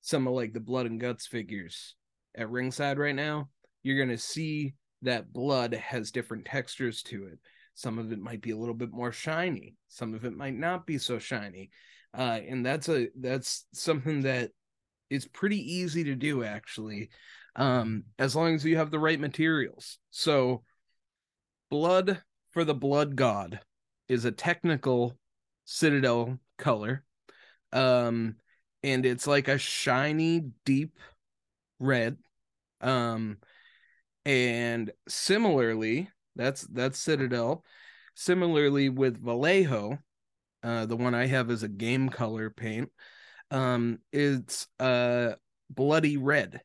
some 0.00 0.26
of 0.26 0.34
like 0.34 0.52
the 0.52 0.60
blood 0.60 0.86
and 0.86 1.00
guts 1.00 1.26
figures 1.26 1.94
at 2.36 2.50
ringside 2.50 2.98
right 2.98 3.14
now 3.14 3.48
you're 3.82 4.06
to 4.06 4.18
see 4.18 4.74
that 5.02 5.32
blood 5.32 5.74
has 5.74 6.10
different 6.10 6.44
textures 6.44 7.02
to 7.04 7.24
it. 7.26 7.38
Some 7.74 7.98
of 7.98 8.12
it 8.12 8.18
might 8.18 8.42
be 8.42 8.50
a 8.50 8.56
little 8.56 8.74
bit 8.74 8.92
more 8.92 9.12
shiny. 9.12 9.76
Some 9.88 10.14
of 10.14 10.24
it 10.24 10.36
might 10.36 10.56
not 10.56 10.86
be 10.86 10.98
so 10.98 11.18
shiny. 11.18 11.70
Uh 12.16 12.40
and 12.48 12.64
that's 12.64 12.88
a 12.88 13.08
that's 13.20 13.66
something 13.72 14.22
that 14.22 14.50
is 15.10 15.26
pretty 15.26 15.74
easy 15.74 16.04
to 16.04 16.14
do 16.14 16.44
actually 16.44 17.08
um 17.56 18.04
as 18.18 18.36
long 18.36 18.54
as 18.54 18.64
you 18.64 18.76
have 18.76 18.90
the 18.90 18.98
right 18.98 19.20
materials. 19.20 19.98
So 20.10 20.62
blood 21.70 22.22
for 22.50 22.64
the 22.64 22.74
blood 22.74 23.16
god 23.16 23.60
is 24.08 24.24
a 24.24 24.32
technical 24.32 25.16
citadel 25.64 26.38
color 26.56 27.04
um 27.72 28.36
and 28.82 29.04
it's 29.04 29.26
like 29.26 29.48
a 29.48 29.58
shiny 29.58 30.50
deep 30.64 30.98
red 31.78 32.16
um 32.80 33.36
and 34.24 34.90
similarly 35.08 36.08
that's 36.36 36.62
that's 36.62 36.98
citadel 36.98 37.64
similarly 38.14 38.88
with 38.88 39.22
vallejo 39.22 39.98
uh 40.62 40.86
the 40.86 40.96
one 40.96 41.14
i 41.14 41.26
have 41.26 41.50
is 41.50 41.62
a 41.62 41.68
game 41.68 42.08
color 42.08 42.48
paint 42.50 42.90
um 43.50 43.98
it's 44.12 44.66
uh 44.80 45.32
bloody 45.70 46.16
red. 46.16 46.60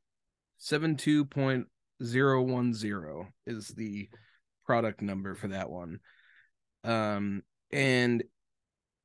72.010 0.60 3.28
is 3.46 3.68
the 3.70 4.10
product 4.66 5.02
number 5.02 5.36
for 5.36 5.50
that 5.50 5.70
one. 5.70 6.00
Um 6.84 7.44
and 7.72 8.24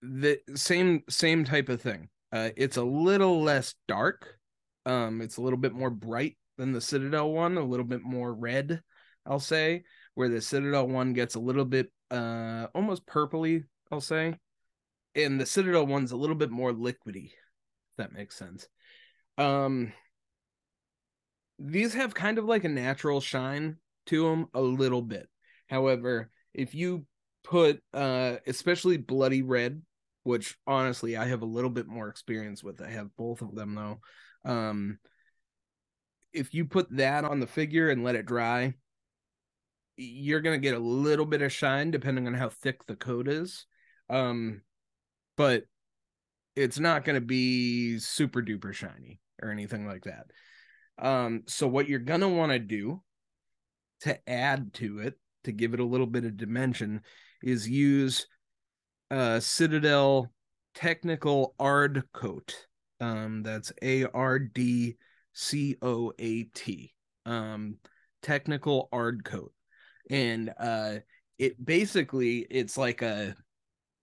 the 0.02 0.38
same 0.54 1.02
same 1.08 1.44
type 1.44 1.68
of 1.68 1.82
thing. 1.82 2.08
Uh 2.32 2.50
it's 2.56 2.76
a 2.76 2.84
little 2.84 3.42
less 3.42 3.74
dark. 3.86 4.38
Um 4.86 5.20
it's 5.20 5.36
a 5.36 5.42
little 5.42 5.58
bit 5.58 5.72
more 5.72 5.90
bright 5.90 6.36
than 6.58 6.72
the 6.72 6.80
citadel 6.80 7.32
one 7.32 7.56
a 7.56 7.64
little 7.64 7.86
bit 7.86 8.02
more 8.02 8.34
red 8.34 8.82
i'll 9.24 9.38
say 9.38 9.84
where 10.14 10.28
the 10.28 10.40
citadel 10.40 10.88
one 10.88 11.12
gets 11.12 11.36
a 11.36 11.40
little 11.40 11.64
bit 11.64 11.90
uh 12.10 12.66
almost 12.74 13.06
purpley 13.06 13.64
i'll 13.90 14.00
say. 14.00 14.34
And 15.14 15.40
the 15.40 15.46
citadel 15.46 15.86
one's 15.86 16.12
a 16.12 16.16
little 16.16 16.36
bit 16.36 16.50
more 16.50 16.72
liquidy 16.72 17.32
that 17.98 18.12
makes 18.12 18.36
sense. 18.36 18.68
Um 19.36 19.92
these 21.60 21.94
have 21.94 22.14
kind 22.14 22.38
of 22.38 22.44
like 22.44 22.64
a 22.64 22.68
natural 22.68 23.20
shine 23.20 23.76
to 24.06 24.22
them 24.22 24.46
a 24.54 24.60
little 24.60 25.02
bit. 25.02 25.28
However 25.68 26.30
if 26.54 26.74
you 26.74 27.04
put 27.44 27.82
uh 27.94 28.36
especially 28.46 28.96
bloody 28.96 29.42
red 29.42 29.80
which 30.24 30.58
honestly 30.66 31.16
i 31.16 31.24
have 31.24 31.40
a 31.40 31.46
little 31.46 31.70
bit 31.70 31.86
more 31.86 32.08
experience 32.08 32.62
with 32.62 32.82
i 32.82 32.90
have 32.90 33.14
both 33.16 33.40
of 33.40 33.54
them 33.54 33.74
though 33.74 34.00
um 34.44 34.98
if 36.32 36.52
you 36.52 36.66
put 36.66 36.90
that 36.90 37.24
on 37.24 37.40
the 37.40 37.46
figure 37.46 37.88
and 37.88 38.04
let 38.04 38.16
it 38.16 38.26
dry 38.26 38.74
you're 39.98 40.40
going 40.40 40.54
to 40.54 40.64
get 40.64 40.76
a 40.76 40.78
little 40.78 41.26
bit 41.26 41.42
of 41.42 41.52
shine 41.52 41.90
depending 41.90 42.26
on 42.26 42.34
how 42.34 42.48
thick 42.48 42.86
the 42.86 42.96
coat 42.96 43.28
is. 43.28 43.66
Um 44.08 44.62
but 45.36 45.64
it's 46.58 46.78
not 46.78 47.04
going 47.04 47.14
to 47.14 47.24
be 47.24 47.98
super 47.98 48.42
duper 48.42 48.72
shiny 48.72 49.20
or 49.42 49.50
anything 49.50 49.86
like 49.86 50.04
that 50.04 50.26
um 50.98 51.42
so 51.46 51.66
what 51.68 51.88
you're 51.88 51.98
going 51.98 52.20
to 52.20 52.28
want 52.28 52.52
to 52.52 52.58
do 52.58 53.00
to 54.00 54.28
add 54.28 54.72
to 54.72 54.98
it 54.98 55.14
to 55.44 55.52
give 55.52 55.74
it 55.74 55.80
a 55.80 55.84
little 55.84 56.06
bit 56.06 56.24
of 56.24 56.36
dimension 56.36 57.00
is 57.42 57.68
use 57.68 58.26
uh 59.10 59.40
Citadel 59.40 60.30
Technical 60.74 61.54
Ard 61.58 62.04
Coat. 62.12 62.66
Um 63.00 63.42
that's 63.42 63.72
A 63.82 64.04
R 64.04 64.38
D 64.38 64.96
C 65.32 65.76
O 65.82 66.12
A 66.18 66.44
T. 66.44 66.94
Um 67.24 67.76
Technical 68.22 68.88
Ard 68.92 69.24
Coat. 69.24 69.52
And 70.10 70.52
uh 70.58 70.96
it 71.38 71.64
basically 71.64 72.46
it's 72.50 72.76
like 72.76 73.02
a 73.02 73.34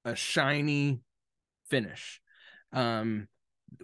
a 0.06 0.16
shiny 0.16 1.02
finish. 1.70 2.22
Um 2.74 3.28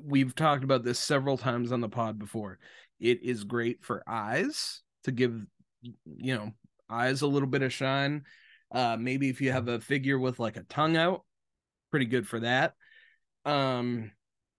we've 0.01 0.35
talked 0.35 0.63
about 0.63 0.83
this 0.83 0.99
several 0.99 1.37
times 1.37 1.71
on 1.71 1.81
the 1.81 1.89
pod 1.89 2.19
before. 2.19 2.59
It 2.99 3.23
is 3.23 3.43
great 3.43 3.83
for 3.83 4.03
eyes 4.07 4.81
to 5.03 5.11
give 5.11 5.45
you 5.81 6.35
know 6.35 6.51
eyes 6.89 7.21
a 7.21 7.27
little 7.27 7.49
bit 7.49 7.61
of 7.63 7.73
shine. 7.73 8.23
Uh, 8.71 8.97
maybe 8.97 9.29
if 9.29 9.41
you 9.41 9.51
have 9.51 9.67
a 9.67 9.81
figure 9.81 10.17
with 10.17 10.39
like 10.39 10.57
a 10.57 10.63
tongue 10.63 10.95
out, 10.95 11.25
pretty 11.89 12.05
good 12.05 12.27
for 12.27 12.39
that. 12.39 12.73
Um, 13.45 14.11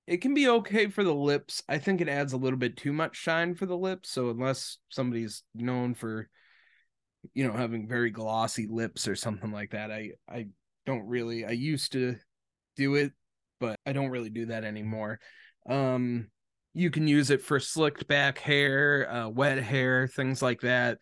it 0.06 0.18
can 0.18 0.35
be 0.35 0.48
okay 0.48 0.88
for 0.88 1.04
the 1.04 1.14
lips. 1.14 1.62
I 1.68 1.78
think 1.78 2.00
it 2.00 2.08
adds 2.08 2.32
a 2.32 2.38
little 2.38 2.58
bit 2.58 2.76
too 2.76 2.92
much 2.92 3.16
shine 3.16 3.54
for 3.54 3.66
the 3.66 3.76
lips. 3.76 4.11
So 4.11 4.30
unless 4.30 4.78
somebody's 4.90 5.44
known 5.54 5.94
for, 5.94 6.28
you 7.35 7.46
know, 7.46 7.54
having 7.54 7.88
very 7.88 8.11
glossy 8.11 8.66
lips 8.66 9.06
or 9.06 9.14
something 9.14 9.52
like 9.52 9.70
that, 9.70 9.90
I 9.90 10.12
I 10.28 10.48
don't 10.85 11.06
really. 11.06 11.44
I 11.44 11.52
used 11.52 11.92
to 11.92 12.16
do 12.76 12.96
it, 12.96 13.12
but 13.62 13.79
I 13.87 13.92
don't 13.92 14.11
really 14.11 14.29
do 14.29 14.46
that 14.46 14.64
anymore. 14.64 15.20
Um, 15.68 16.27
you 16.75 16.90
can 16.90 17.07
use 17.07 17.31
it 17.31 17.42
for 17.42 17.61
slicked 17.61 18.09
back 18.09 18.38
hair, 18.38 19.09
uh, 19.09 19.29
wet 19.29 19.59
hair, 19.62 20.09
things 20.09 20.42
like 20.42 20.62
that. 20.62 20.98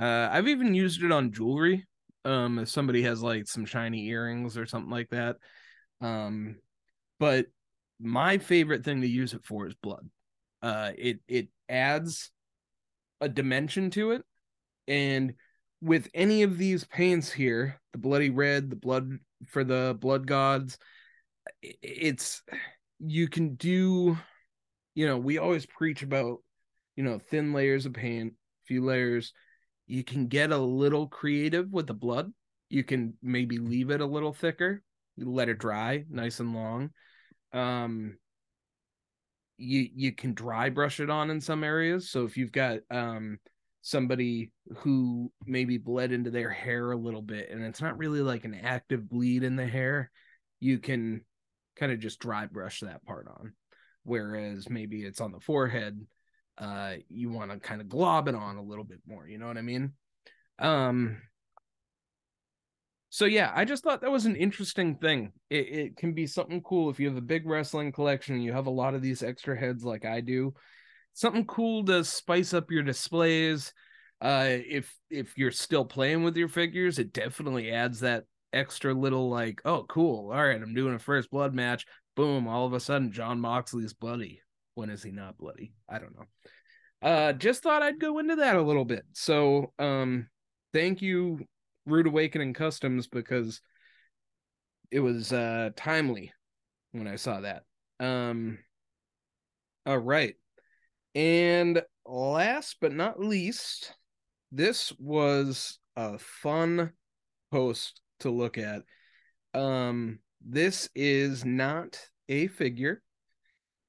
Uh, 0.00 0.28
I've 0.30 0.46
even 0.46 0.74
used 0.74 1.02
it 1.02 1.10
on 1.10 1.32
jewelry. 1.32 1.84
Um, 2.24 2.60
if 2.60 2.68
somebody 2.68 3.02
has 3.02 3.20
like 3.20 3.48
some 3.48 3.66
shiny 3.66 4.06
earrings 4.06 4.56
or 4.56 4.64
something 4.64 4.92
like 4.92 5.10
that. 5.10 5.38
Um, 6.00 6.56
but 7.18 7.46
my 8.00 8.38
favorite 8.38 8.84
thing 8.84 9.00
to 9.00 9.08
use 9.08 9.34
it 9.34 9.44
for 9.44 9.66
is 9.66 9.74
blood. 9.74 10.08
Uh, 10.62 10.92
it 10.96 11.18
it 11.26 11.48
adds 11.68 12.30
a 13.20 13.28
dimension 13.28 13.90
to 13.90 14.12
it, 14.12 14.22
and 14.86 15.34
with 15.82 16.08
any 16.14 16.44
of 16.44 16.58
these 16.58 16.84
paints 16.84 17.32
here, 17.32 17.80
the 17.92 17.98
bloody 17.98 18.30
red, 18.30 18.70
the 18.70 18.76
blood 18.76 19.18
for 19.48 19.64
the 19.64 19.96
blood 20.00 20.28
gods, 20.28 20.78
it's 21.62 22.42
you 23.00 23.28
can 23.28 23.54
do. 23.54 24.18
You 24.94 25.06
know, 25.08 25.18
we 25.18 25.38
always 25.38 25.66
preach 25.66 26.02
about 26.02 26.38
you 26.96 27.04
know 27.04 27.18
thin 27.18 27.52
layers 27.52 27.86
of 27.86 27.92
paint, 27.92 28.34
few 28.66 28.84
layers. 28.84 29.32
You 29.86 30.04
can 30.04 30.28
get 30.28 30.50
a 30.50 30.58
little 30.58 31.08
creative 31.08 31.70
with 31.70 31.86
the 31.86 31.94
blood. 31.94 32.32
You 32.70 32.84
can 32.84 33.14
maybe 33.22 33.58
leave 33.58 33.90
it 33.90 34.00
a 34.00 34.06
little 34.06 34.32
thicker, 34.32 34.82
you 35.16 35.30
let 35.30 35.48
it 35.48 35.58
dry 35.58 36.04
nice 36.10 36.40
and 36.40 36.54
long 36.54 36.90
um 37.52 38.16
you 39.56 39.88
you 39.94 40.12
can 40.12 40.34
dry 40.34 40.68
brush 40.68 41.00
it 41.00 41.10
on 41.10 41.30
in 41.30 41.40
some 41.40 41.62
areas 41.62 42.10
so 42.10 42.24
if 42.24 42.36
you've 42.36 42.52
got 42.52 42.78
um 42.90 43.38
somebody 43.82 44.50
who 44.78 45.30
maybe 45.44 45.76
bled 45.76 46.10
into 46.10 46.30
their 46.30 46.50
hair 46.50 46.90
a 46.90 46.96
little 46.96 47.22
bit 47.22 47.50
and 47.50 47.62
it's 47.62 47.82
not 47.82 47.98
really 47.98 48.20
like 48.20 48.44
an 48.44 48.54
active 48.54 49.08
bleed 49.08 49.44
in 49.44 49.56
the 49.56 49.66
hair 49.66 50.10
you 50.58 50.78
can 50.78 51.20
kind 51.76 51.92
of 51.92 51.98
just 51.98 52.20
dry 52.20 52.46
brush 52.46 52.80
that 52.80 53.04
part 53.04 53.26
on 53.28 53.52
whereas 54.04 54.68
maybe 54.68 55.04
it's 55.04 55.20
on 55.20 55.32
the 55.32 55.40
forehead 55.40 56.00
uh 56.58 56.94
you 57.08 57.30
want 57.30 57.50
to 57.50 57.58
kind 57.58 57.80
of 57.80 57.88
glob 57.88 58.28
it 58.28 58.34
on 58.34 58.56
a 58.56 58.62
little 58.62 58.84
bit 58.84 59.00
more 59.06 59.26
you 59.26 59.38
know 59.38 59.46
what 59.46 59.58
i 59.58 59.62
mean 59.62 59.92
um 60.58 61.16
so 63.14 63.26
yeah, 63.26 63.52
I 63.54 63.64
just 63.64 63.84
thought 63.84 64.00
that 64.00 64.10
was 64.10 64.26
an 64.26 64.34
interesting 64.34 64.96
thing. 64.96 65.30
It, 65.48 65.68
it 65.68 65.96
can 65.96 66.14
be 66.14 66.26
something 66.26 66.60
cool 66.62 66.90
if 66.90 66.98
you 66.98 67.06
have 67.06 67.16
a 67.16 67.20
big 67.20 67.46
wrestling 67.46 67.92
collection. 67.92 68.40
You 68.40 68.52
have 68.52 68.66
a 68.66 68.70
lot 68.70 68.94
of 68.94 69.02
these 69.02 69.22
extra 69.22 69.56
heads 69.56 69.84
like 69.84 70.04
I 70.04 70.20
do. 70.20 70.52
Something 71.12 71.44
cool 71.46 71.84
to 71.84 72.02
spice 72.02 72.52
up 72.52 72.72
your 72.72 72.82
displays. 72.82 73.72
Uh, 74.20 74.48
if 74.48 74.92
if 75.10 75.38
you're 75.38 75.52
still 75.52 75.84
playing 75.84 76.24
with 76.24 76.36
your 76.36 76.48
figures, 76.48 76.98
it 76.98 77.12
definitely 77.12 77.70
adds 77.70 78.00
that 78.00 78.24
extra 78.54 78.94
little 78.94 79.28
like, 79.28 79.60
oh, 79.64 79.84
cool. 79.88 80.30
All 80.30 80.44
right, 80.44 80.60
I'm 80.60 80.74
doing 80.74 80.94
a 80.94 80.98
first 80.98 81.30
blood 81.30 81.54
match. 81.54 81.86
Boom! 82.16 82.46
All 82.46 82.66
of 82.66 82.72
a 82.72 82.80
sudden, 82.80 83.12
Jon 83.12 83.40
Moxley's 83.40 83.92
bloody. 83.92 84.40
When 84.74 84.90
is 84.90 85.02
he 85.02 85.10
not 85.10 85.36
bloody? 85.36 85.72
I 85.88 85.98
don't 85.98 86.16
know. 86.16 86.26
Uh, 87.02 87.32
just 87.32 87.62
thought 87.62 87.82
I'd 87.82 88.00
go 88.00 88.18
into 88.18 88.36
that 88.36 88.56
a 88.56 88.62
little 88.62 88.84
bit. 88.84 89.04
So, 89.12 89.72
um, 89.78 90.28
thank 90.72 91.02
you 91.02 91.40
Rude 91.86 92.06
Awakening 92.06 92.54
Customs 92.54 93.06
because 93.08 93.60
it 94.90 95.00
was 95.00 95.32
uh 95.32 95.70
timely 95.76 96.32
when 96.92 97.06
I 97.06 97.16
saw 97.16 97.40
that. 97.40 97.62
Um 98.00 98.58
all 99.86 99.98
right. 99.98 100.34
And 101.14 101.82
last 102.06 102.76
but 102.80 102.92
not 102.92 103.20
least, 103.20 103.94
this 104.50 104.92
was 104.98 105.78
a 105.96 106.18
fun 106.18 106.92
post 107.52 108.00
to 108.24 108.30
look 108.30 108.58
at. 108.58 108.82
Um 109.54 110.18
this 110.44 110.90
is 110.94 111.44
not 111.44 111.98
a 112.28 112.48
figure, 112.48 113.02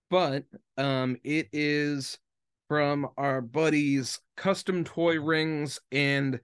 but 0.09 0.45
um 0.77 1.17
it 1.23 1.49
is 1.51 2.17
from 2.67 3.07
our 3.17 3.41
buddies 3.41 4.19
Custom 4.37 4.83
Toy 4.83 5.19
Rings 5.19 5.79
and 5.91 6.39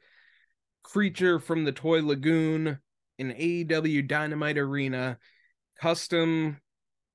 creature 0.83 1.39
from 1.39 1.63
the 1.63 1.71
Toy 1.71 2.01
Lagoon 2.01 2.79
in 3.17 3.31
AEW 3.31 4.07
Dynamite 4.07 4.57
Arena, 4.57 5.17
custom 5.79 6.59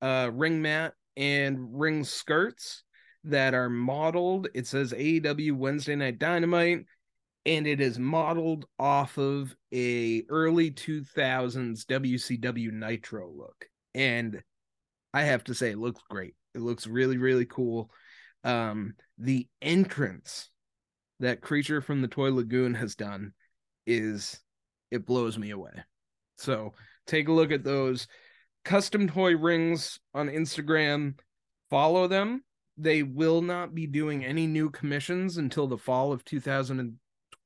uh, 0.02 0.30
ring 0.32 0.62
mat 0.62 0.94
and 1.16 1.58
ring 1.72 2.04
skirts 2.04 2.84
that 3.24 3.54
are 3.54 3.68
modeled. 3.68 4.48
It 4.54 4.66
says 4.66 4.92
AEW 4.92 5.52
Wednesday 5.52 5.96
Night 5.96 6.18
Dynamite, 6.18 6.84
and 7.46 7.66
it 7.66 7.80
is 7.80 7.98
modeled 7.98 8.66
off 8.78 9.16
of 9.18 9.54
a 9.72 10.24
early 10.28 10.72
2000s 10.72 11.87
WCW 11.87 12.72
Nitro 12.72 13.30
look. 13.30 13.66
And 13.94 14.42
I 15.14 15.22
have 15.22 15.44
to 15.44 15.54
say, 15.54 15.70
it 15.70 15.78
looks 15.78 16.02
great. 16.11 16.35
It 16.54 16.61
looks 16.61 16.88
really, 16.88 17.18
really 17.18 17.46
cool. 17.46 17.90
Um, 18.42 18.94
the 19.16 19.46
entrance 19.62 20.50
that 21.20 21.40
Creature 21.40 21.82
from 21.82 22.02
the 22.02 22.09
Toy 22.09 22.32
Lagoon 22.32 22.74
has 22.74 22.96
done 22.96 23.32
is 23.87 24.40
it 24.90 25.06
blows 25.06 25.38
me 25.38 25.50
away. 25.50 25.72
So 26.38 26.74
take 27.06 27.28
a 27.28 27.32
look 27.32 27.52
at 27.52 27.64
those 27.64 28.09
custom 28.64 29.09
toy 29.09 29.37
rings 29.37 30.00
on 30.12 30.28
Instagram. 30.28 31.14
Follow 31.70 32.09
them. 32.09 32.42
They 32.76 33.04
will 33.04 33.40
not 33.40 33.74
be 33.74 33.87
doing 33.87 34.24
any 34.24 34.48
new 34.48 34.68
commissions 34.68 35.38
until 35.38 35.68
the 35.68 35.78
fall 35.78 36.12
of 36.12 36.24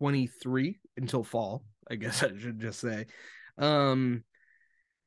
2023, 0.00 0.78
until 0.96 1.22
fall, 1.22 1.62
I 1.90 1.96
guess 1.96 2.22
I 2.24 2.36
should 2.36 2.58
just 2.58 2.80
say. 2.80 3.06
Um, 3.58 4.24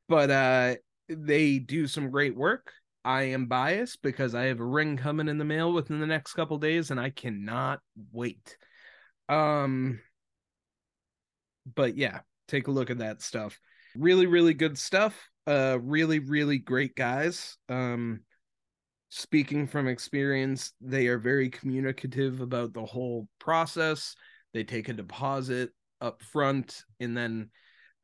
but 0.08 0.30
uh, 0.30 0.76
they 1.10 1.60
do 1.60 1.88
some 1.88 2.12
great 2.12 2.36
work. 2.36 2.72
I 3.06 3.24
am 3.24 3.48
biased 3.48 4.02
because 4.02 4.34
I 4.34 4.46
have 4.46 4.60
a 4.60 4.66
ring 4.66 4.96
coming 4.96 5.28
in 5.28 5.38
the 5.38 5.44
mail 5.44 5.74
within 5.74 6.00
the 6.00 6.08
next 6.08 6.34
couple 6.34 6.58
days 6.58 6.90
and 6.90 7.00
I 7.00 7.10
cannot 7.10 7.80
wait. 8.14 8.56
Um, 9.28 10.00
but 11.76 11.98
yeah, 11.98 12.20
take 12.48 12.68
a 12.68 12.72
look 12.72 12.90
at 12.90 13.00
that 13.00 13.22
stuff. 13.22 13.60
Really, 13.96 14.26
really 14.26 14.54
good 14.54 14.78
stuff. 14.78 15.30
Uh, 15.46 15.78
really, 15.82 16.20
really 16.20 16.58
great 16.60 16.96
guys. 16.96 17.58
Um, 17.68 18.22
speaking 19.10 19.68
from 19.68 19.88
experience, 19.88 20.72
they 20.80 21.08
are 21.08 21.20
very 21.20 21.50
communicative 21.50 22.40
about 22.40 22.74
the 22.74 22.86
whole 22.86 23.28
process. 23.40 24.16
They 24.54 24.64
take 24.64 24.90
a 24.90 24.94
deposit 24.94 25.72
up 26.02 26.22
front 26.22 26.84
and 27.00 27.16
then 27.16 27.50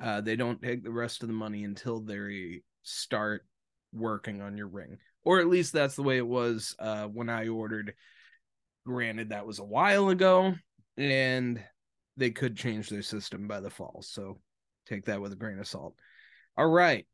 uh, 0.02 0.22
they 0.22 0.36
don't 0.36 0.62
take 0.62 0.84
the 0.84 0.92
rest 0.92 1.22
of 1.22 1.28
the 1.28 1.34
money 1.34 1.64
until 1.64 2.00
they 2.00 2.62
start 2.84 3.46
working 3.94 4.42
on 4.42 4.58
your 4.58 4.68
ring. 4.68 4.98
Or 5.24 5.40
at 5.40 5.48
least 5.48 5.74
that's 5.74 5.96
the 5.96 6.04
way 6.04 6.18
it 6.18 6.28
was 6.28 6.76
uh, 6.80 7.06
when 7.06 7.30
I 7.30 7.48
ordered. 7.50 7.94
Granted, 8.86 9.30
that 9.30 9.46
was 9.46 9.60
a 9.60 9.64
while 9.64 10.10
ago, 10.10 10.56
and 10.98 11.64
they 12.18 12.32
could 12.32 12.56
change 12.58 12.90
their 12.90 13.02
system 13.02 13.48
by 13.48 13.60
the 13.60 13.70
fall. 13.70 14.02
So 14.02 14.40
take 14.88 15.06
that 15.06 15.22
with 15.22 15.34
a 15.34 15.36
grain 15.36 15.60
of 15.60 15.68
salt. 15.68 15.96
All 16.58 16.68
right. 16.68 17.06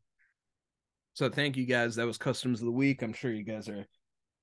So 1.13 1.29
thank 1.29 1.57
you 1.57 1.65
guys. 1.65 1.95
That 1.95 2.07
was 2.07 2.17
customs 2.17 2.59
of 2.59 2.65
the 2.65 2.71
week. 2.71 3.01
I'm 3.01 3.13
sure 3.13 3.31
you 3.31 3.43
guys 3.43 3.67
are 3.67 3.85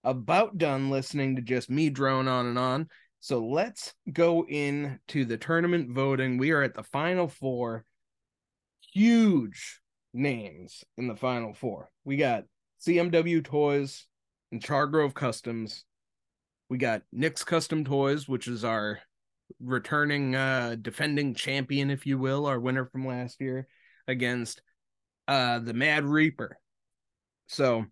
about 0.04 0.58
done 0.58 0.90
listening 0.90 1.36
to 1.36 1.42
just 1.42 1.70
me 1.70 1.90
drone 1.90 2.28
on 2.28 2.46
and 2.46 2.58
on. 2.58 2.88
So 3.22 3.38
let's 3.38 3.94
go 4.12 4.44
into 4.46 5.24
the 5.24 5.36
tournament 5.36 5.94
voting. 5.94 6.38
We 6.38 6.50
are 6.50 6.60
at 6.60 6.74
the 6.74 6.82
final 6.82 7.28
four. 7.28 7.84
Huge 8.92 9.80
names 10.12 10.82
in 10.98 11.06
the 11.06 11.14
final 11.14 11.54
four. 11.54 11.88
We 12.04 12.16
got 12.16 12.46
CMW 12.84 13.44
Toys 13.44 14.08
and 14.50 14.60
Chargrove 14.60 15.14
Customs. 15.14 15.84
We 16.68 16.78
got 16.78 17.02
Nick's 17.12 17.44
Custom 17.44 17.84
Toys, 17.84 18.26
which 18.28 18.48
is 18.48 18.64
our 18.64 18.98
returning 19.60 20.34
uh 20.34 20.74
defending 20.82 21.34
champion 21.34 21.90
if 21.90 22.06
you 22.06 22.18
will 22.18 22.46
our 22.46 22.58
winner 22.58 22.86
from 22.86 23.06
last 23.06 23.38
year 23.38 23.68
against 24.08 24.62
uh 25.28 25.58
the 25.58 25.74
mad 25.74 26.06
reaper 26.06 26.56
so 27.48 27.84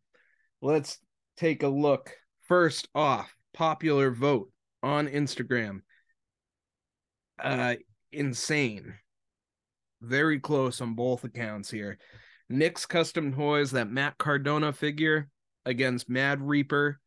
let's 0.62 0.98
take 1.36 1.62
a 1.62 1.68
look 1.68 2.12
first 2.48 2.88
off 2.94 3.36
popular 3.52 4.10
vote 4.10 4.50
on 4.82 5.08
instagram. 5.08 5.80
Uh 7.42 7.74
insane. 8.12 8.94
Very 10.02 10.40
close 10.40 10.80
on 10.80 10.94
both 10.94 11.24
accounts 11.24 11.70
here. 11.70 11.98
Nick's 12.48 12.86
custom 12.86 13.32
toys 13.34 13.70
that 13.72 13.90
matt 13.90 14.18
cardona 14.18 14.72
figure 14.72 15.28
against 15.64 16.08
mad 16.08 16.40
reaper 16.40 16.98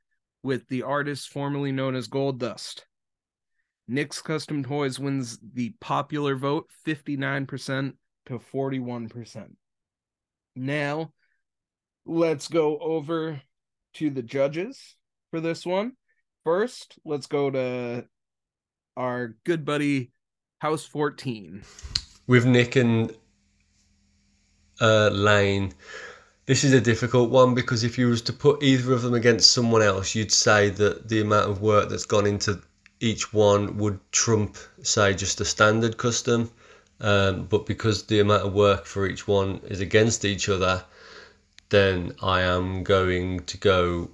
with 0.44 0.68
the 0.68 0.84
artist 0.84 1.30
formerly 1.30 1.72
known 1.72 1.96
as 1.96 2.08
gold 2.08 2.40
dust. 2.40 2.86
Nick's 3.88 4.22
Custom 4.22 4.64
Toys 4.64 5.00
wins 5.00 5.38
the 5.54 5.74
popular 5.82 6.36
vote 6.36 6.70
59% 6.88 7.94
to 8.28 8.40
41%. 8.40 9.56
Now, 10.56 11.12
let's 12.06 12.48
go 12.48 12.78
over 12.78 13.42
to 13.96 14.10
the 14.10 14.24
judges 14.24 14.96
for 15.32 15.42
this 15.42 15.66
one. 15.66 15.94
First, 16.44 17.00
let's 17.06 17.28
go 17.28 17.50
to 17.52 18.06
our 18.98 19.36
good 19.46 19.64
buddy 19.64 20.12
House 20.60 20.86
14. 20.86 21.64
With 22.28 22.46
Nick 22.46 22.76
and 22.76 23.16
uh, 24.82 25.08
Lane, 25.08 25.74
this 26.46 26.66
is 26.66 26.74
a 26.74 26.82
difficult 26.82 27.30
one 27.30 27.56
because 27.56 27.86
if 27.86 27.98
you 27.98 28.10
was 28.10 28.22
to 28.24 28.34
put 28.34 28.62
either 28.62 28.92
of 28.92 29.04
them 29.04 29.14
against 29.14 29.52
someone 29.52 29.82
else, 29.82 30.16
you'd 30.16 30.34
say 30.34 30.70
that 30.72 31.08
the 31.08 31.22
amount 31.22 31.50
of 31.50 31.62
work 31.62 31.88
that's 31.88 32.06
gone 32.06 32.28
into 32.28 32.62
each 33.00 33.34
one 33.34 33.78
would 33.78 34.00
trump, 34.12 34.58
say, 34.82 35.14
just 35.14 35.40
a 35.40 35.46
standard 35.46 35.98
custom. 35.98 36.52
Um, 37.00 37.46
but 37.46 37.66
because 37.66 38.04
the 38.04 38.20
amount 38.20 38.44
of 38.44 38.54
work 38.54 38.86
for 38.86 39.08
each 39.08 39.30
one 39.30 39.62
is 39.64 39.80
against 39.80 40.26
each 40.26 40.50
other, 40.50 40.84
then 41.70 42.14
I 42.22 42.42
am 42.42 42.84
going 42.84 43.46
to 43.46 43.58
go 43.58 44.12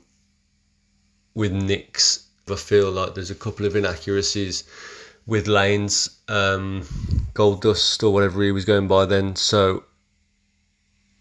with 1.33 1.51
Nick's. 1.51 2.27
I 2.49 2.55
feel 2.55 2.91
like 2.91 3.13
there's 3.13 3.31
a 3.31 3.35
couple 3.35 3.65
of 3.65 3.75
inaccuracies 3.75 4.63
with 5.27 5.47
Lane's 5.47 6.19
um, 6.27 6.83
Gold 7.33 7.61
Dust 7.61 8.01
or 8.01 8.11
whatever 8.11 8.41
he 8.41 8.51
was 8.51 8.65
going 8.65 8.87
by 8.87 9.05
then. 9.05 9.35
So, 9.35 9.83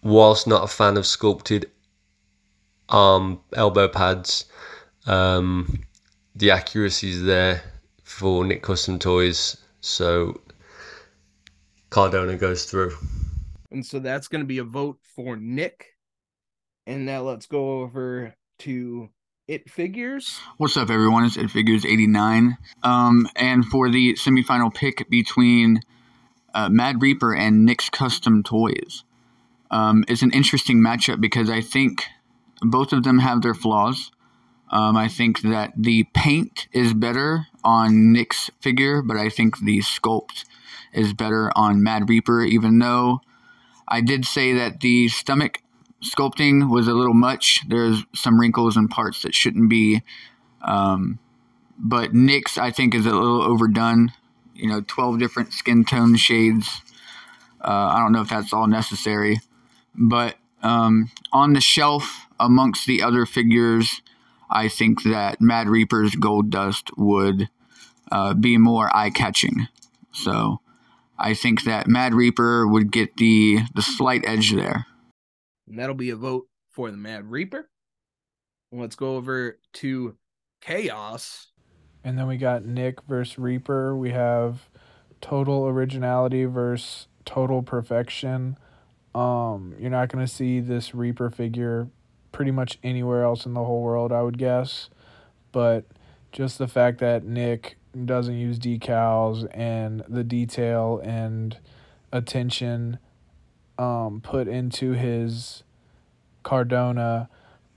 whilst 0.02 0.46
not 0.46 0.64
a 0.64 0.68
fan 0.68 0.96
of 0.96 1.06
sculpted 1.06 1.70
arm 2.88 3.40
elbow 3.52 3.88
pads, 3.88 4.46
um, 5.06 5.80
the 6.34 6.50
accuracy 6.50 7.10
is 7.10 7.24
there 7.24 7.62
for 8.02 8.44
Nick 8.44 8.62
Custom 8.62 8.98
Toys. 8.98 9.58
So, 9.82 10.40
Cardona 11.90 12.36
goes 12.36 12.64
through. 12.64 12.96
And 13.70 13.84
so 13.84 13.98
that's 13.98 14.28
going 14.28 14.40
to 14.40 14.46
be 14.46 14.58
a 14.58 14.64
vote 14.64 14.98
for 15.02 15.36
Nick. 15.36 15.86
And 16.86 17.04
now 17.04 17.20
let's 17.20 17.46
go 17.46 17.82
over 17.82 18.34
to 18.60 19.10
It 19.48 19.70
Figures. 19.70 20.40
What's 20.58 20.76
up, 20.76 20.90
everyone? 20.90 21.24
It's 21.24 21.38
It 21.38 21.50
Figures 21.50 21.86
89. 21.86 22.58
Um, 22.82 23.26
and 23.34 23.64
for 23.64 23.88
the 23.88 24.12
semifinal 24.12 24.74
pick 24.74 25.08
between 25.08 25.80
uh, 26.52 26.68
Mad 26.68 27.00
Reaper 27.00 27.34
and 27.34 27.64
Nick's 27.64 27.88
Custom 27.88 28.42
Toys, 28.42 29.04
um, 29.70 30.04
it's 30.06 30.20
an 30.20 30.32
interesting 30.32 30.82
matchup 30.82 31.22
because 31.22 31.48
I 31.48 31.62
think 31.62 32.04
both 32.60 32.92
of 32.92 33.04
them 33.04 33.20
have 33.20 33.40
their 33.40 33.54
flaws. 33.54 34.12
Um, 34.70 34.98
I 34.98 35.08
think 35.08 35.40
that 35.40 35.72
the 35.78 36.04
paint 36.12 36.68
is 36.72 36.92
better 36.92 37.46
on 37.64 38.12
Nick's 38.12 38.50
figure, 38.60 39.00
but 39.00 39.16
I 39.16 39.30
think 39.30 39.60
the 39.60 39.78
sculpt 39.78 40.44
is 40.92 41.14
better 41.14 41.50
on 41.56 41.82
Mad 41.82 42.10
Reaper, 42.10 42.42
even 42.42 42.78
though 42.78 43.22
I 43.88 44.02
did 44.02 44.26
say 44.26 44.52
that 44.52 44.80
the 44.80 45.08
stomach 45.08 45.62
sculpting 46.02 46.70
was 46.70 46.88
a 46.88 46.94
little 46.94 47.14
much. 47.14 47.62
There's 47.68 48.04
some 48.14 48.40
wrinkles 48.40 48.76
and 48.76 48.90
parts 48.90 49.22
that 49.22 49.34
shouldn't 49.34 49.68
be. 49.68 50.02
Um, 50.62 51.18
but 51.78 52.12
Nick's, 52.14 52.58
I 52.58 52.70
think, 52.70 52.94
is 52.94 53.06
a 53.06 53.12
little 53.12 53.42
overdone. 53.42 54.12
You 54.54 54.68
know, 54.68 54.82
12 54.86 55.18
different 55.18 55.52
skin 55.52 55.84
tone 55.84 56.16
shades. 56.16 56.82
Uh, 57.60 57.92
I 57.92 57.98
don't 58.00 58.12
know 58.12 58.22
if 58.22 58.28
that's 58.28 58.52
all 58.52 58.66
necessary. 58.66 59.40
But 59.94 60.36
um, 60.62 61.10
on 61.32 61.52
the 61.52 61.60
shelf, 61.60 62.26
amongst 62.40 62.86
the 62.86 63.02
other 63.02 63.26
figures, 63.26 64.02
I 64.50 64.68
think 64.68 65.02
that 65.04 65.40
Mad 65.40 65.68
Reaper's 65.68 66.14
Gold 66.14 66.50
Dust 66.50 66.90
would 66.96 67.48
uh, 68.10 68.34
be 68.34 68.56
more 68.56 68.94
eye 68.96 69.10
catching. 69.10 69.68
So 70.12 70.60
I 71.18 71.34
think 71.34 71.64
that 71.64 71.88
Mad 71.88 72.14
Reaper 72.14 72.66
would 72.66 72.90
get 72.90 73.16
the, 73.16 73.60
the 73.74 73.82
slight 73.82 74.24
edge 74.26 74.52
there. 74.52 74.86
And 75.68 75.78
that'll 75.78 75.94
be 75.94 76.10
a 76.10 76.16
vote 76.16 76.46
for 76.70 76.90
the 76.90 76.96
Mad 76.96 77.30
Reaper. 77.30 77.68
Let's 78.72 78.96
go 78.96 79.16
over 79.16 79.58
to 79.74 80.16
Chaos. 80.60 81.48
And 82.04 82.18
then 82.18 82.26
we 82.26 82.36
got 82.36 82.64
Nick 82.64 83.02
versus 83.08 83.38
Reaper. 83.38 83.96
We 83.96 84.10
have 84.10 84.68
total 85.20 85.66
originality 85.66 86.44
versus 86.44 87.08
total 87.24 87.62
perfection. 87.62 88.56
Um, 89.14 89.74
you're 89.78 89.90
not 89.90 90.10
going 90.10 90.24
to 90.24 90.32
see 90.32 90.60
this 90.60 90.94
Reaper 90.94 91.30
figure 91.30 91.88
pretty 92.32 92.50
much 92.50 92.78
anywhere 92.82 93.24
else 93.24 93.46
in 93.46 93.54
the 93.54 93.64
whole 93.64 93.82
world, 93.82 94.12
I 94.12 94.22
would 94.22 94.38
guess. 94.38 94.90
But 95.50 95.86
just 96.30 96.58
the 96.58 96.68
fact 96.68 96.98
that 96.98 97.24
Nick 97.24 97.78
doesn't 98.04 98.36
use 98.36 98.58
decals 98.58 99.48
and 99.52 100.04
the 100.08 100.24
detail 100.24 101.00
and 101.02 101.56
attention 102.12 102.98
um, 103.78 104.20
put 104.22 104.48
into 104.48 104.92
his 104.92 105.62
Cardona, 106.42 107.28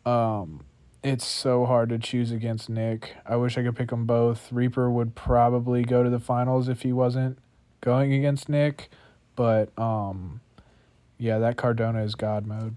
um, 0.05 0.65
it's 1.03 1.25
so 1.25 1.65
hard 1.65 1.89
to 1.89 1.97
choose 1.97 2.31
against 2.31 2.69
Nick. 2.69 3.15
I 3.25 3.35
wish 3.35 3.57
I 3.57 3.63
could 3.63 3.75
pick 3.75 3.89
them 3.89 4.05
both. 4.05 4.51
Reaper 4.51 4.89
would 4.89 5.15
probably 5.15 5.83
go 5.83 6.03
to 6.03 6.09
the 6.09 6.19
finals 6.19 6.67
if 6.67 6.81
he 6.81 6.93
wasn't 6.93 7.37
going 7.81 8.13
against 8.13 8.49
Nick, 8.49 8.89
but 9.35 9.77
um, 9.79 10.41
yeah, 11.17 11.39
that 11.39 11.57
Cardona 11.57 12.03
is 12.03 12.15
God 12.15 12.45
mode. 12.45 12.75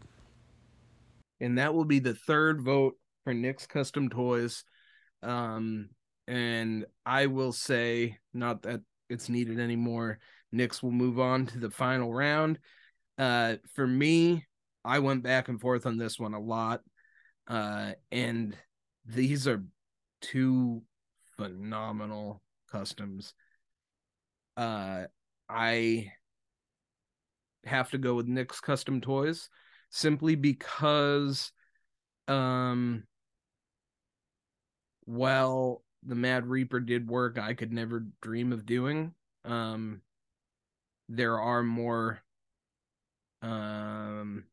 And 1.40 1.58
that 1.58 1.74
will 1.74 1.84
be 1.84 1.98
the 1.98 2.14
third 2.14 2.62
vote 2.62 2.94
for 3.24 3.34
Nick's 3.34 3.66
Custom 3.66 4.08
Toys. 4.08 4.64
Um, 5.22 5.90
and 6.26 6.86
I 7.04 7.26
will 7.26 7.52
say, 7.52 8.18
not 8.32 8.62
that 8.62 8.80
it's 9.10 9.28
needed 9.28 9.60
anymore, 9.60 10.18
Nick's 10.52 10.82
will 10.82 10.92
move 10.92 11.18
on 11.18 11.46
to 11.46 11.58
the 11.58 11.70
final 11.70 12.12
round. 12.12 12.58
Uh, 13.18 13.56
for 13.74 13.86
me, 13.86 14.44
I 14.84 14.98
went 14.98 15.22
back 15.22 15.48
and 15.48 15.60
forth 15.60 15.86
on 15.86 15.98
this 15.98 16.18
one 16.18 16.34
a 16.34 16.40
lot. 16.40 16.82
Uh, 17.46 17.92
and 18.10 18.56
these 19.06 19.46
are 19.46 19.62
two 20.20 20.82
phenomenal 21.36 22.42
customs. 22.70 23.34
Uh, 24.56 25.04
I 25.48 26.12
have 27.64 27.90
to 27.90 27.98
go 27.98 28.14
with 28.14 28.26
Nick's 28.26 28.60
Custom 28.60 29.00
Toys 29.00 29.48
simply 29.90 30.34
because, 30.34 31.52
um, 32.28 33.04
well, 35.06 35.82
the 36.02 36.14
Mad 36.14 36.46
Reaper 36.46 36.80
did 36.80 37.08
work 37.08 37.38
I 37.38 37.54
could 37.54 37.72
never 37.72 38.06
dream 38.20 38.52
of 38.52 38.66
doing. 38.66 39.14
Um, 39.44 40.02
there 41.08 41.38
are 41.38 41.62
more, 41.62 42.20
um, 43.44 44.44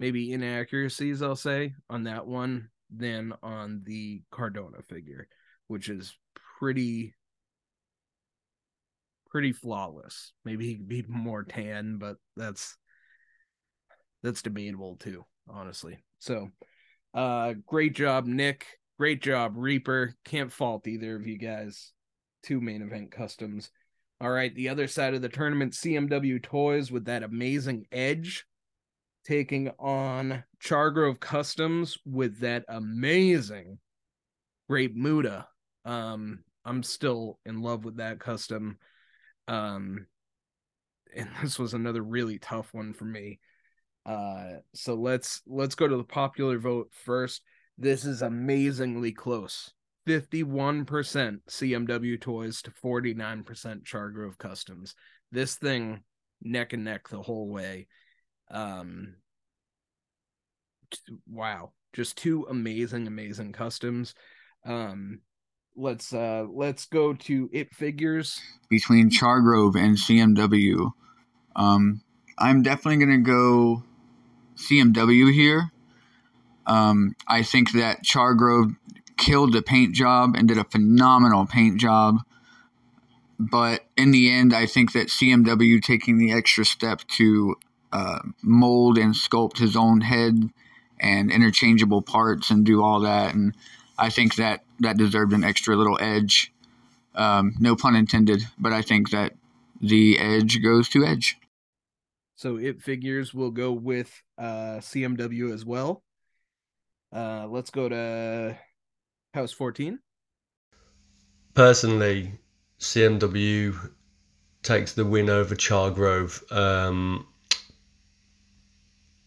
maybe 0.00 0.32
inaccuracies, 0.32 1.22
I'll 1.22 1.36
say, 1.36 1.74
on 1.88 2.04
that 2.04 2.26
one 2.26 2.68
than 2.94 3.32
on 3.42 3.82
the 3.84 4.22
Cardona 4.32 4.78
figure, 4.88 5.28
which 5.68 5.88
is 5.88 6.16
pretty 6.58 7.14
pretty 9.30 9.52
flawless. 9.52 10.32
Maybe 10.44 10.66
he 10.66 10.74
could 10.74 10.88
be 10.88 11.04
more 11.06 11.44
tan, 11.44 11.98
but 11.98 12.16
that's 12.36 12.76
that's 14.24 14.42
debatable 14.42 14.96
too, 14.96 15.24
honestly. 15.48 16.02
So 16.18 16.50
uh 17.14 17.54
great 17.66 17.94
job, 17.94 18.26
Nick. 18.26 18.66
Great 18.98 19.22
job, 19.22 19.52
Reaper. 19.54 20.14
Can't 20.24 20.52
fault 20.52 20.88
either 20.88 21.14
of 21.14 21.26
you 21.26 21.38
guys. 21.38 21.92
Two 22.42 22.60
main 22.60 22.82
event 22.82 23.12
customs. 23.12 23.70
All 24.20 24.30
right, 24.30 24.54
the 24.54 24.68
other 24.68 24.86
side 24.86 25.14
of 25.14 25.22
the 25.22 25.30
tournament, 25.30 25.72
CMW 25.72 26.42
Toys 26.42 26.92
with 26.92 27.06
that 27.06 27.22
amazing 27.22 27.86
edge 27.90 28.44
taking 29.24 29.70
on 29.78 30.44
Chargrove 30.62 31.20
Customs 31.20 31.96
with 32.04 32.40
that 32.40 32.64
amazing 32.68 33.78
Great 34.68 34.94
Muta. 34.94 35.46
Um, 35.86 36.40
I'm 36.66 36.82
still 36.82 37.38
in 37.46 37.62
love 37.62 37.84
with 37.84 37.96
that 37.96 38.20
custom. 38.20 38.78
Um, 39.48 40.06
and 41.16 41.28
this 41.42 41.58
was 41.58 41.72
another 41.72 42.02
really 42.02 42.38
tough 42.38 42.74
one 42.74 42.92
for 42.92 43.06
me. 43.06 43.40
Uh, 44.04 44.58
so 44.74 44.94
let's 44.94 45.42
let's 45.46 45.74
go 45.74 45.88
to 45.88 45.96
the 45.96 46.04
popular 46.04 46.58
vote 46.58 46.90
first. 47.04 47.42
This 47.78 48.04
is 48.04 48.20
amazingly 48.20 49.12
close. 49.12 49.72
51% 50.08 50.86
CMW 51.48 52.20
toys 52.20 52.62
to 52.62 52.70
49% 52.70 53.44
Chargrove 53.84 54.38
Customs. 54.38 54.94
This 55.30 55.56
thing 55.56 56.02
neck 56.42 56.72
and 56.72 56.84
neck 56.84 57.08
the 57.08 57.22
whole 57.22 57.48
way. 57.48 57.86
Um 58.50 59.16
wow, 61.28 61.72
just 61.92 62.18
two 62.18 62.46
amazing 62.50 63.06
amazing 63.06 63.52
customs. 63.52 64.14
Um 64.64 65.20
let's 65.76 66.12
uh 66.12 66.46
let's 66.52 66.86
go 66.86 67.14
to 67.14 67.48
it 67.52 67.72
figures 67.74 68.40
between 68.68 69.10
Chargrove 69.10 69.76
and 69.76 69.96
CMW. 69.96 70.90
Um 71.54 72.02
I'm 72.40 72.62
definitely 72.62 73.04
going 73.04 73.22
to 73.22 73.30
go 73.30 73.82
CMW 74.56 75.32
here. 75.32 75.70
Um, 76.66 77.14
I 77.28 77.42
think 77.42 77.72
that 77.72 78.02
Chargrove 78.02 78.74
killed 79.20 79.52
the 79.52 79.62
paint 79.62 79.94
job 79.94 80.34
and 80.34 80.48
did 80.48 80.58
a 80.58 80.64
phenomenal 80.64 81.46
paint 81.46 81.78
job. 81.80 82.18
But 83.38 83.84
in 83.96 84.10
the 84.10 84.30
end, 84.30 84.52
I 84.52 84.66
think 84.66 84.92
that 84.92 85.08
CMW 85.08 85.82
taking 85.82 86.18
the 86.18 86.32
extra 86.32 86.64
step 86.64 87.02
to 87.16 87.56
uh, 87.92 88.20
mold 88.42 88.98
and 88.98 89.14
sculpt 89.14 89.58
his 89.58 89.76
own 89.76 90.00
head 90.00 90.50
and 90.98 91.30
interchangeable 91.30 92.02
parts 92.02 92.50
and 92.50 92.66
do 92.66 92.82
all 92.82 93.00
that. 93.00 93.34
And 93.34 93.54
I 93.98 94.10
think 94.10 94.36
that 94.36 94.64
that 94.80 94.96
deserved 94.96 95.32
an 95.32 95.44
extra 95.44 95.76
little 95.76 95.98
edge. 96.00 96.52
Um, 97.14 97.54
no 97.60 97.76
pun 97.76 97.96
intended, 97.96 98.42
but 98.58 98.72
I 98.72 98.82
think 98.82 99.10
that 99.10 99.34
the 99.80 100.18
edge 100.18 100.62
goes 100.62 100.88
to 100.90 101.04
edge. 101.04 101.38
So 102.36 102.56
it 102.56 102.80
figures 102.80 103.34
will 103.34 103.50
go 103.50 103.72
with 103.72 104.22
uh, 104.38 104.80
CMW 104.80 105.52
as 105.52 105.64
well. 105.64 106.02
Uh, 107.12 107.46
let's 107.48 107.70
go 107.70 107.88
to 107.88 108.56
House 109.32 109.52
14. 109.52 110.00
Personally, 111.54 112.32
CMW 112.80 113.90
takes 114.62 114.92
the 114.92 115.04
win 115.04 115.30
over 115.30 115.54
Chargrove. 115.54 116.50
Um, 116.50 117.26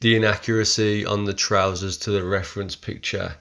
the 0.01 0.15
inaccuracy 0.15 1.05
on 1.05 1.23
the 1.23 1.33
trousers 1.33 1.97
to 1.99 2.11
the 2.11 2.23
reference 2.23 2.75
picture 2.75 3.35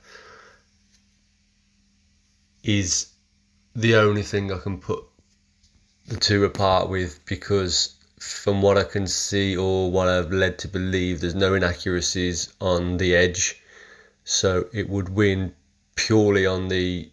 is 2.63 3.09
the 3.75 3.97
only 3.97 4.23
thing 4.23 4.53
I 4.53 4.59
can 4.59 4.79
put 4.79 5.05
the 6.07 6.17
two 6.17 6.45
apart 6.45 6.89
with 6.89 7.25
because 7.25 7.97
from 8.21 8.63
what 8.63 8.79
I 8.79 8.85
can 8.85 9.09
see 9.09 9.57
or 9.57 9.91
what 9.91 10.07
I've 10.07 10.31
led 10.31 10.61
to 10.61 10.69
believe, 10.69 11.21
there's 11.21 11.35
no 11.35 11.55
inaccuracies 11.55 12.53
on 12.61 12.99
the 12.99 13.17
edge. 13.17 13.61
So 14.23 14.69
it 14.73 14.89
would 14.89 15.09
win 15.09 15.55
purely 16.07 16.47
on 16.47 16.69
the 16.69 17.11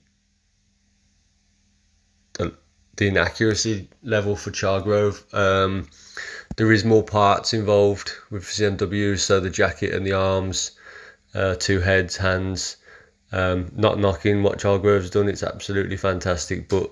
the, 2.33 2.55
the 2.97 3.07
inaccuracy 3.07 3.89
level 4.03 4.35
for 4.35 4.51
Chargrove. 4.51 5.31
Um, 5.33 5.87
there 6.57 6.71
is 6.71 6.83
more 6.83 7.03
parts 7.03 7.53
involved 7.53 8.11
with 8.31 8.43
CMW, 8.43 9.17
so 9.17 9.39
the 9.39 9.49
jacket 9.49 9.93
and 9.93 10.05
the 10.05 10.13
arms, 10.13 10.71
uh, 11.35 11.55
two 11.55 11.79
heads, 11.79 12.17
hands. 12.17 12.77
Um, 13.31 13.71
not 13.75 13.99
knocking 13.99 14.41
what 14.41 14.57
Chargrove's 14.57 15.11
done, 15.11 15.29
it's 15.29 15.43
absolutely 15.43 15.97
fantastic, 15.97 16.67
but 16.67 16.91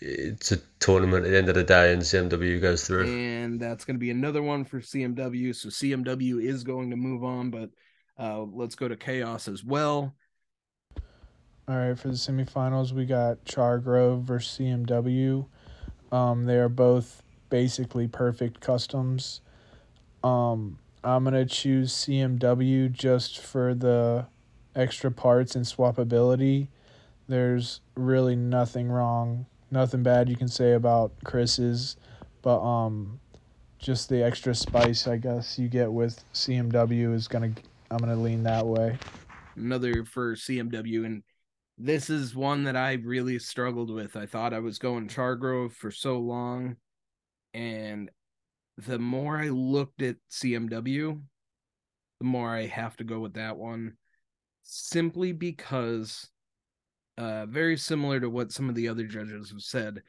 it's 0.00 0.50
a 0.50 0.56
tournament 0.80 1.26
at 1.26 1.30
the 1.30 1.38
end 1.38 1.48
of 1.50 1.54
the 1.56 1.62
day, 1.62 1.92
and 1.92 2.00
CMW 2.00 2.60
goes 2.60 2.86
through. 2.86 3.04
And 3.06 3.60
that's 3.60 3.84
going 3.84 3.96
to 3.96 4.00
be 4.00 4.10
another 4.10 4.42
one 4.42 4.64
for 4.64 4.80
CMW. 4.80 5.54
So 5.54 5.68
CMW 5.68 6.42
is 6.42 6.64
going 6.64 6.90
to 6.90 6.96
move 6.96 7.22
on, 7.22 7.50
but 7.50 7.68
uh, 8.18 8.42
let's 8.42 8.76
go 8.76 8.88
to 8.88 8.96
Chaos 8.96 9.46
as 9.46 9.62
well. 9.62 10.14
All 11.66 11.76
right, 11.76 11.98
for 11.98 12.08
the 12.08 12.14
semifinals, 12.14 12.92
we 12.92 13.06
got 13.06 13.42
Chargrove 13.46 14.20
versus 14.22 14.58
CMW. 14.58 15.46
Um, 16.12 16.44
they 16.44 16.58
are 16.58 16.68
both 16.68 17.22
basically 17.48 18.06
perfect 18.06 18.60
customs. 18.60 19.40
Um, 20.22 20.78
I'm 21.02 21.24
gonna 21.24 21.46
choose 21.46 21.90
CMW 21.94 22.92
just 22.92 23.38
for 23.38 23.74
the 23.74 24.26
extra 24.76 25.10
parts 25.10 25.56
and 25.56 25.64
swappability. 25.64 26.68
There's 27.28 27.80
really 27.94 28.36
nothing 28.36 28.90
wrong, 28.90 29.46
nothing 29.70 30.02
bad 30.02 30.28
you 30.28 30.36
can 30.36 30.48
say 30.48 30.72
about 30.72 31.12
Chris's, 31.24 31.96
but 32.42 32.60
um, 32.60 33.20
just 33.78 34.10
the 34.10 34.22
extra 34.22 34.54
spice 34.54 35.06
I 35.06 35.16
guess 35.16 35.58
you 35.58 35.68
get 35.68 35.90
with 35.90 36.22
CMW 36.34 37.14
is 37.14 37.26
gonna. 37.26 37.52
I'm 37.90 37.98
gonna 37.98 38.16
lean 38.16 38.42
that 38.42 38.66
way. 38.66 38.98
Another 39.56 40.04
for 40.04 40.34
CMW, 40.34 41.06
and 41.06 41.22
this 41.76 42.08
is 42.08 42.34
one 42.34 42.64
that 42.64 42.76
I 42.76 42.94
really 42.94 43.38
struggled 43.38 43.90
with. 43.90 44.16
I 44.16 44.26
thought 44.26 44.54
I 44.54 44.60
was 44.60 44.78
going 44.78 45.08
Chargrove 45.08 45.72
for 45.72 45.90
so 45.90 46.18
long, 46.18 46.76
and 47.52 48.10
the 48.78 48.98
more 48.98 49.36
I 49.36 49.48
looked 49.48 50.02
at 50.02 50.16
CMW, 50.30 51.20
the 52.20 52.26
more 52.26 52.48
I 52.48 52.66
have 52.66 52.96
to 52.98 53.04
go 53.04 53.20
with 53.20 53.34
that 53.34 53.56
one, 53.56 53.94
simply 54.62 55.32
because, 55.32 56.28
uh, 57.18 57.46
very 57.46 57.76
similar 57.76 58.20
to 58.20 58.30
what 58.30 58.52
some 58.52 58.68
of 58.68 58.74
the 58.74 58.88
other 58.88 59.06
judges 59.06 59.50
have 59.50 59.62
said, 59.62 60.02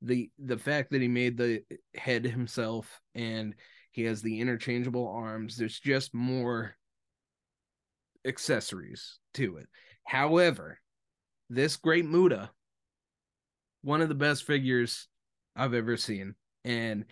the 0.00 0.30
the 0.38 0.58
fact 0.58 0.90
that 0.90 1.00
he 1.00 1.08
made 1.08 1.36
the 1.36 1.62
head 1.94 2.24
himself 2.24 3.00
and 3.14 3.54
he 3.92 4.02
has 4.02 4.22
the 4.22 4.40
interchangeable 4.40 5.08
arms, 5.08 5.56
there's 5.56 5.78
just 5.78 6.12
more 6.12 6.74
accessories 8.24 9.18
to 9.34 9.58
it. 9.58 9.68
However, 10.04 10.80
this 11.50 11.76
great 11.76 12.04
Muta, 12.04 12.50
one 13.82 14.00
of 14.00 14.08
the 14.08 14.14
best 14.14 14.44
figures 14.44 15.08
I've 15.56 15.74
ever 15.74 15.96
seen. 15.96 16.34
And 16.64 17.04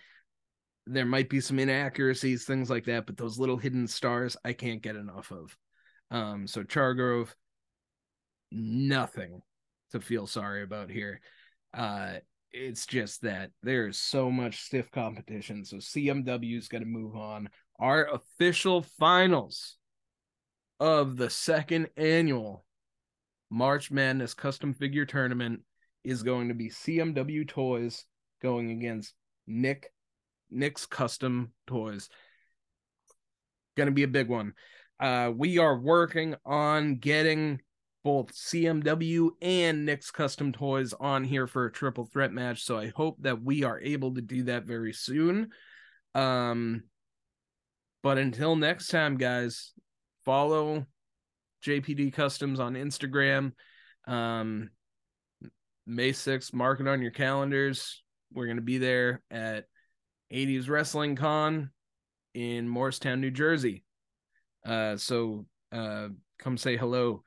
there 0.87 1.07
might 1.07 1.29
be 1.29 1.41
some 1.41 1.59
inaccuracies, 1.59 2.45
things 2.45 2.71
like 2.71 2.85
that, 2.87 3.07
but 3.07 3.17
those 3.17 3.39
little 3.39 3.57
hidden 3.57 3.87
stars, 3.87 4.37
I 4.45 4.53
can't 4.53 4.83
get 4.83 4.97
enough 4.97 5.31
of. 5.31 5.57
Um, 6.11 6.47
so 6.47 6.65
Chargrove, 6.65 7.35
nothing 8.51 9.43
to 9.93 10.01
feel 10.01 10.27
sorry 10.27 10.63
about 10.63 10.91
here. 10.91 11.21
Uh, 11.73 12.15
it's 12.53 12.87
just 12.87 13.23
that 13.23 13.51
there's 13.63 13.99
so 13.99 14.31
much 14.31 14.63
stiff 14.63 14.91
competition. 14.91 15.65
So 15.65 15.77
CMW 15.77 16.59
is 16.59 16.69
going 16.69 16.83
to 16.83 16.89
move 16.89 17.15
on. 17.15 17.49
Our 17.79 18.07
official 18.13 18.83
finals 18.83 19.77
of 20.81 21.17
the 21.17 21.31
second 21.31 21.89
annual 21.97 22.65
March 23.51 23.91
Madness 23.91 24.35
Custom 24.35 24.73
Figure 24.73 25.05
Tournament 25.05 25.61
is 26.05 26.23
going 26.23 26.49
to 26.49 26.55
be 26.55 26.71
CMW 26.71 27.47
Toys 27.47 28.05
going 28.41 28.71
against 28.71 29.15
Nick 29.47 29.93
Nick's 30.51 30.87
Custom 30.87 31.53
Toys. 31.67 32.09
Going 33.77 33.89
to 33.89 33.93
be 33.93 34.03
a 34.03 34.09
big 34.09 34.29
one. 34.29 34.55
Uh, 34.99 35.33
we 35.35 35.59
are 35.59 35.79
working 35.79 36.35
on 36.45 36.97
getting 36.97 37.61
both 38.03 38.33
CMW 38.33 39.31
and 39.43 39.85
Nick's 39.85 40.11
Custom 40.11 40.53
Toys 40.53 40.95
on 40.99 41.25
here 41.25 41.47
for 41.47 41.67
a 41.67 41.73
triple 41.73 42.07
threat 42.07 42.33
match. 42.33 42.63
So 42.63 42.79
I 42.79 42.89
hope 42.89 43.17
that 43.21 43.43
we 43.43 43.63
are 43.65 43.81
able 43.81 44.15
to 44.15 44.21
do 44.21 44.45
that 44.45 44.65
very 44.65 44.93
soon. 44.93 45.51
Um, 46.15 46.85
but 48.03 48.19
until 48.19 48.57
next 48.57 48.89
time, 48.89 49.17
guys, 49.17 49.73
follow 50.25 50.87
JPD 51.65 52.13
Customs 52.13 52.61
on 52.61 52.75
Instagram. 52.75 53.53
Um, 54.07 54.71
May 55.87 56.13
6th, 56.13 56.53
mark 56.53 56.81
it 56.81 56.89
on 56.89 57.03
your 57.03 57.11
calendars. 57.11 58.03
We're 58.33 58.47
going 58.47 58.57
to 58.57 58.63
be 58.63 58.79
there 58.79 59.23
at 59.31 59.65
80s 60.33 60.69
Wrestling 60.69 61.17
Con 61.17 61.71
in 62.35 62.69
Morristown, 62.69 63.21
New 63.21 63.31
Jersey. 63.31 63.85
Uh, 64.65 64.97
so 64.97 65.47
uh, 65.73 66.09
come 66.39 66.57
say 66.57 66.77
hello. 66.77 67.23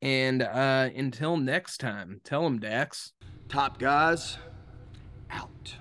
And 0.00 0.42
uh, 0.42 0.88
until 0.94 1.36
next 1.36 1.78
time, 1.78 2.20
tell 2.24 2.42
them, 2.44 2.58
Dax. 2.58 3.12
Top 3.48 3.78
guys, 3.78 4.38
out. 5.30 5.76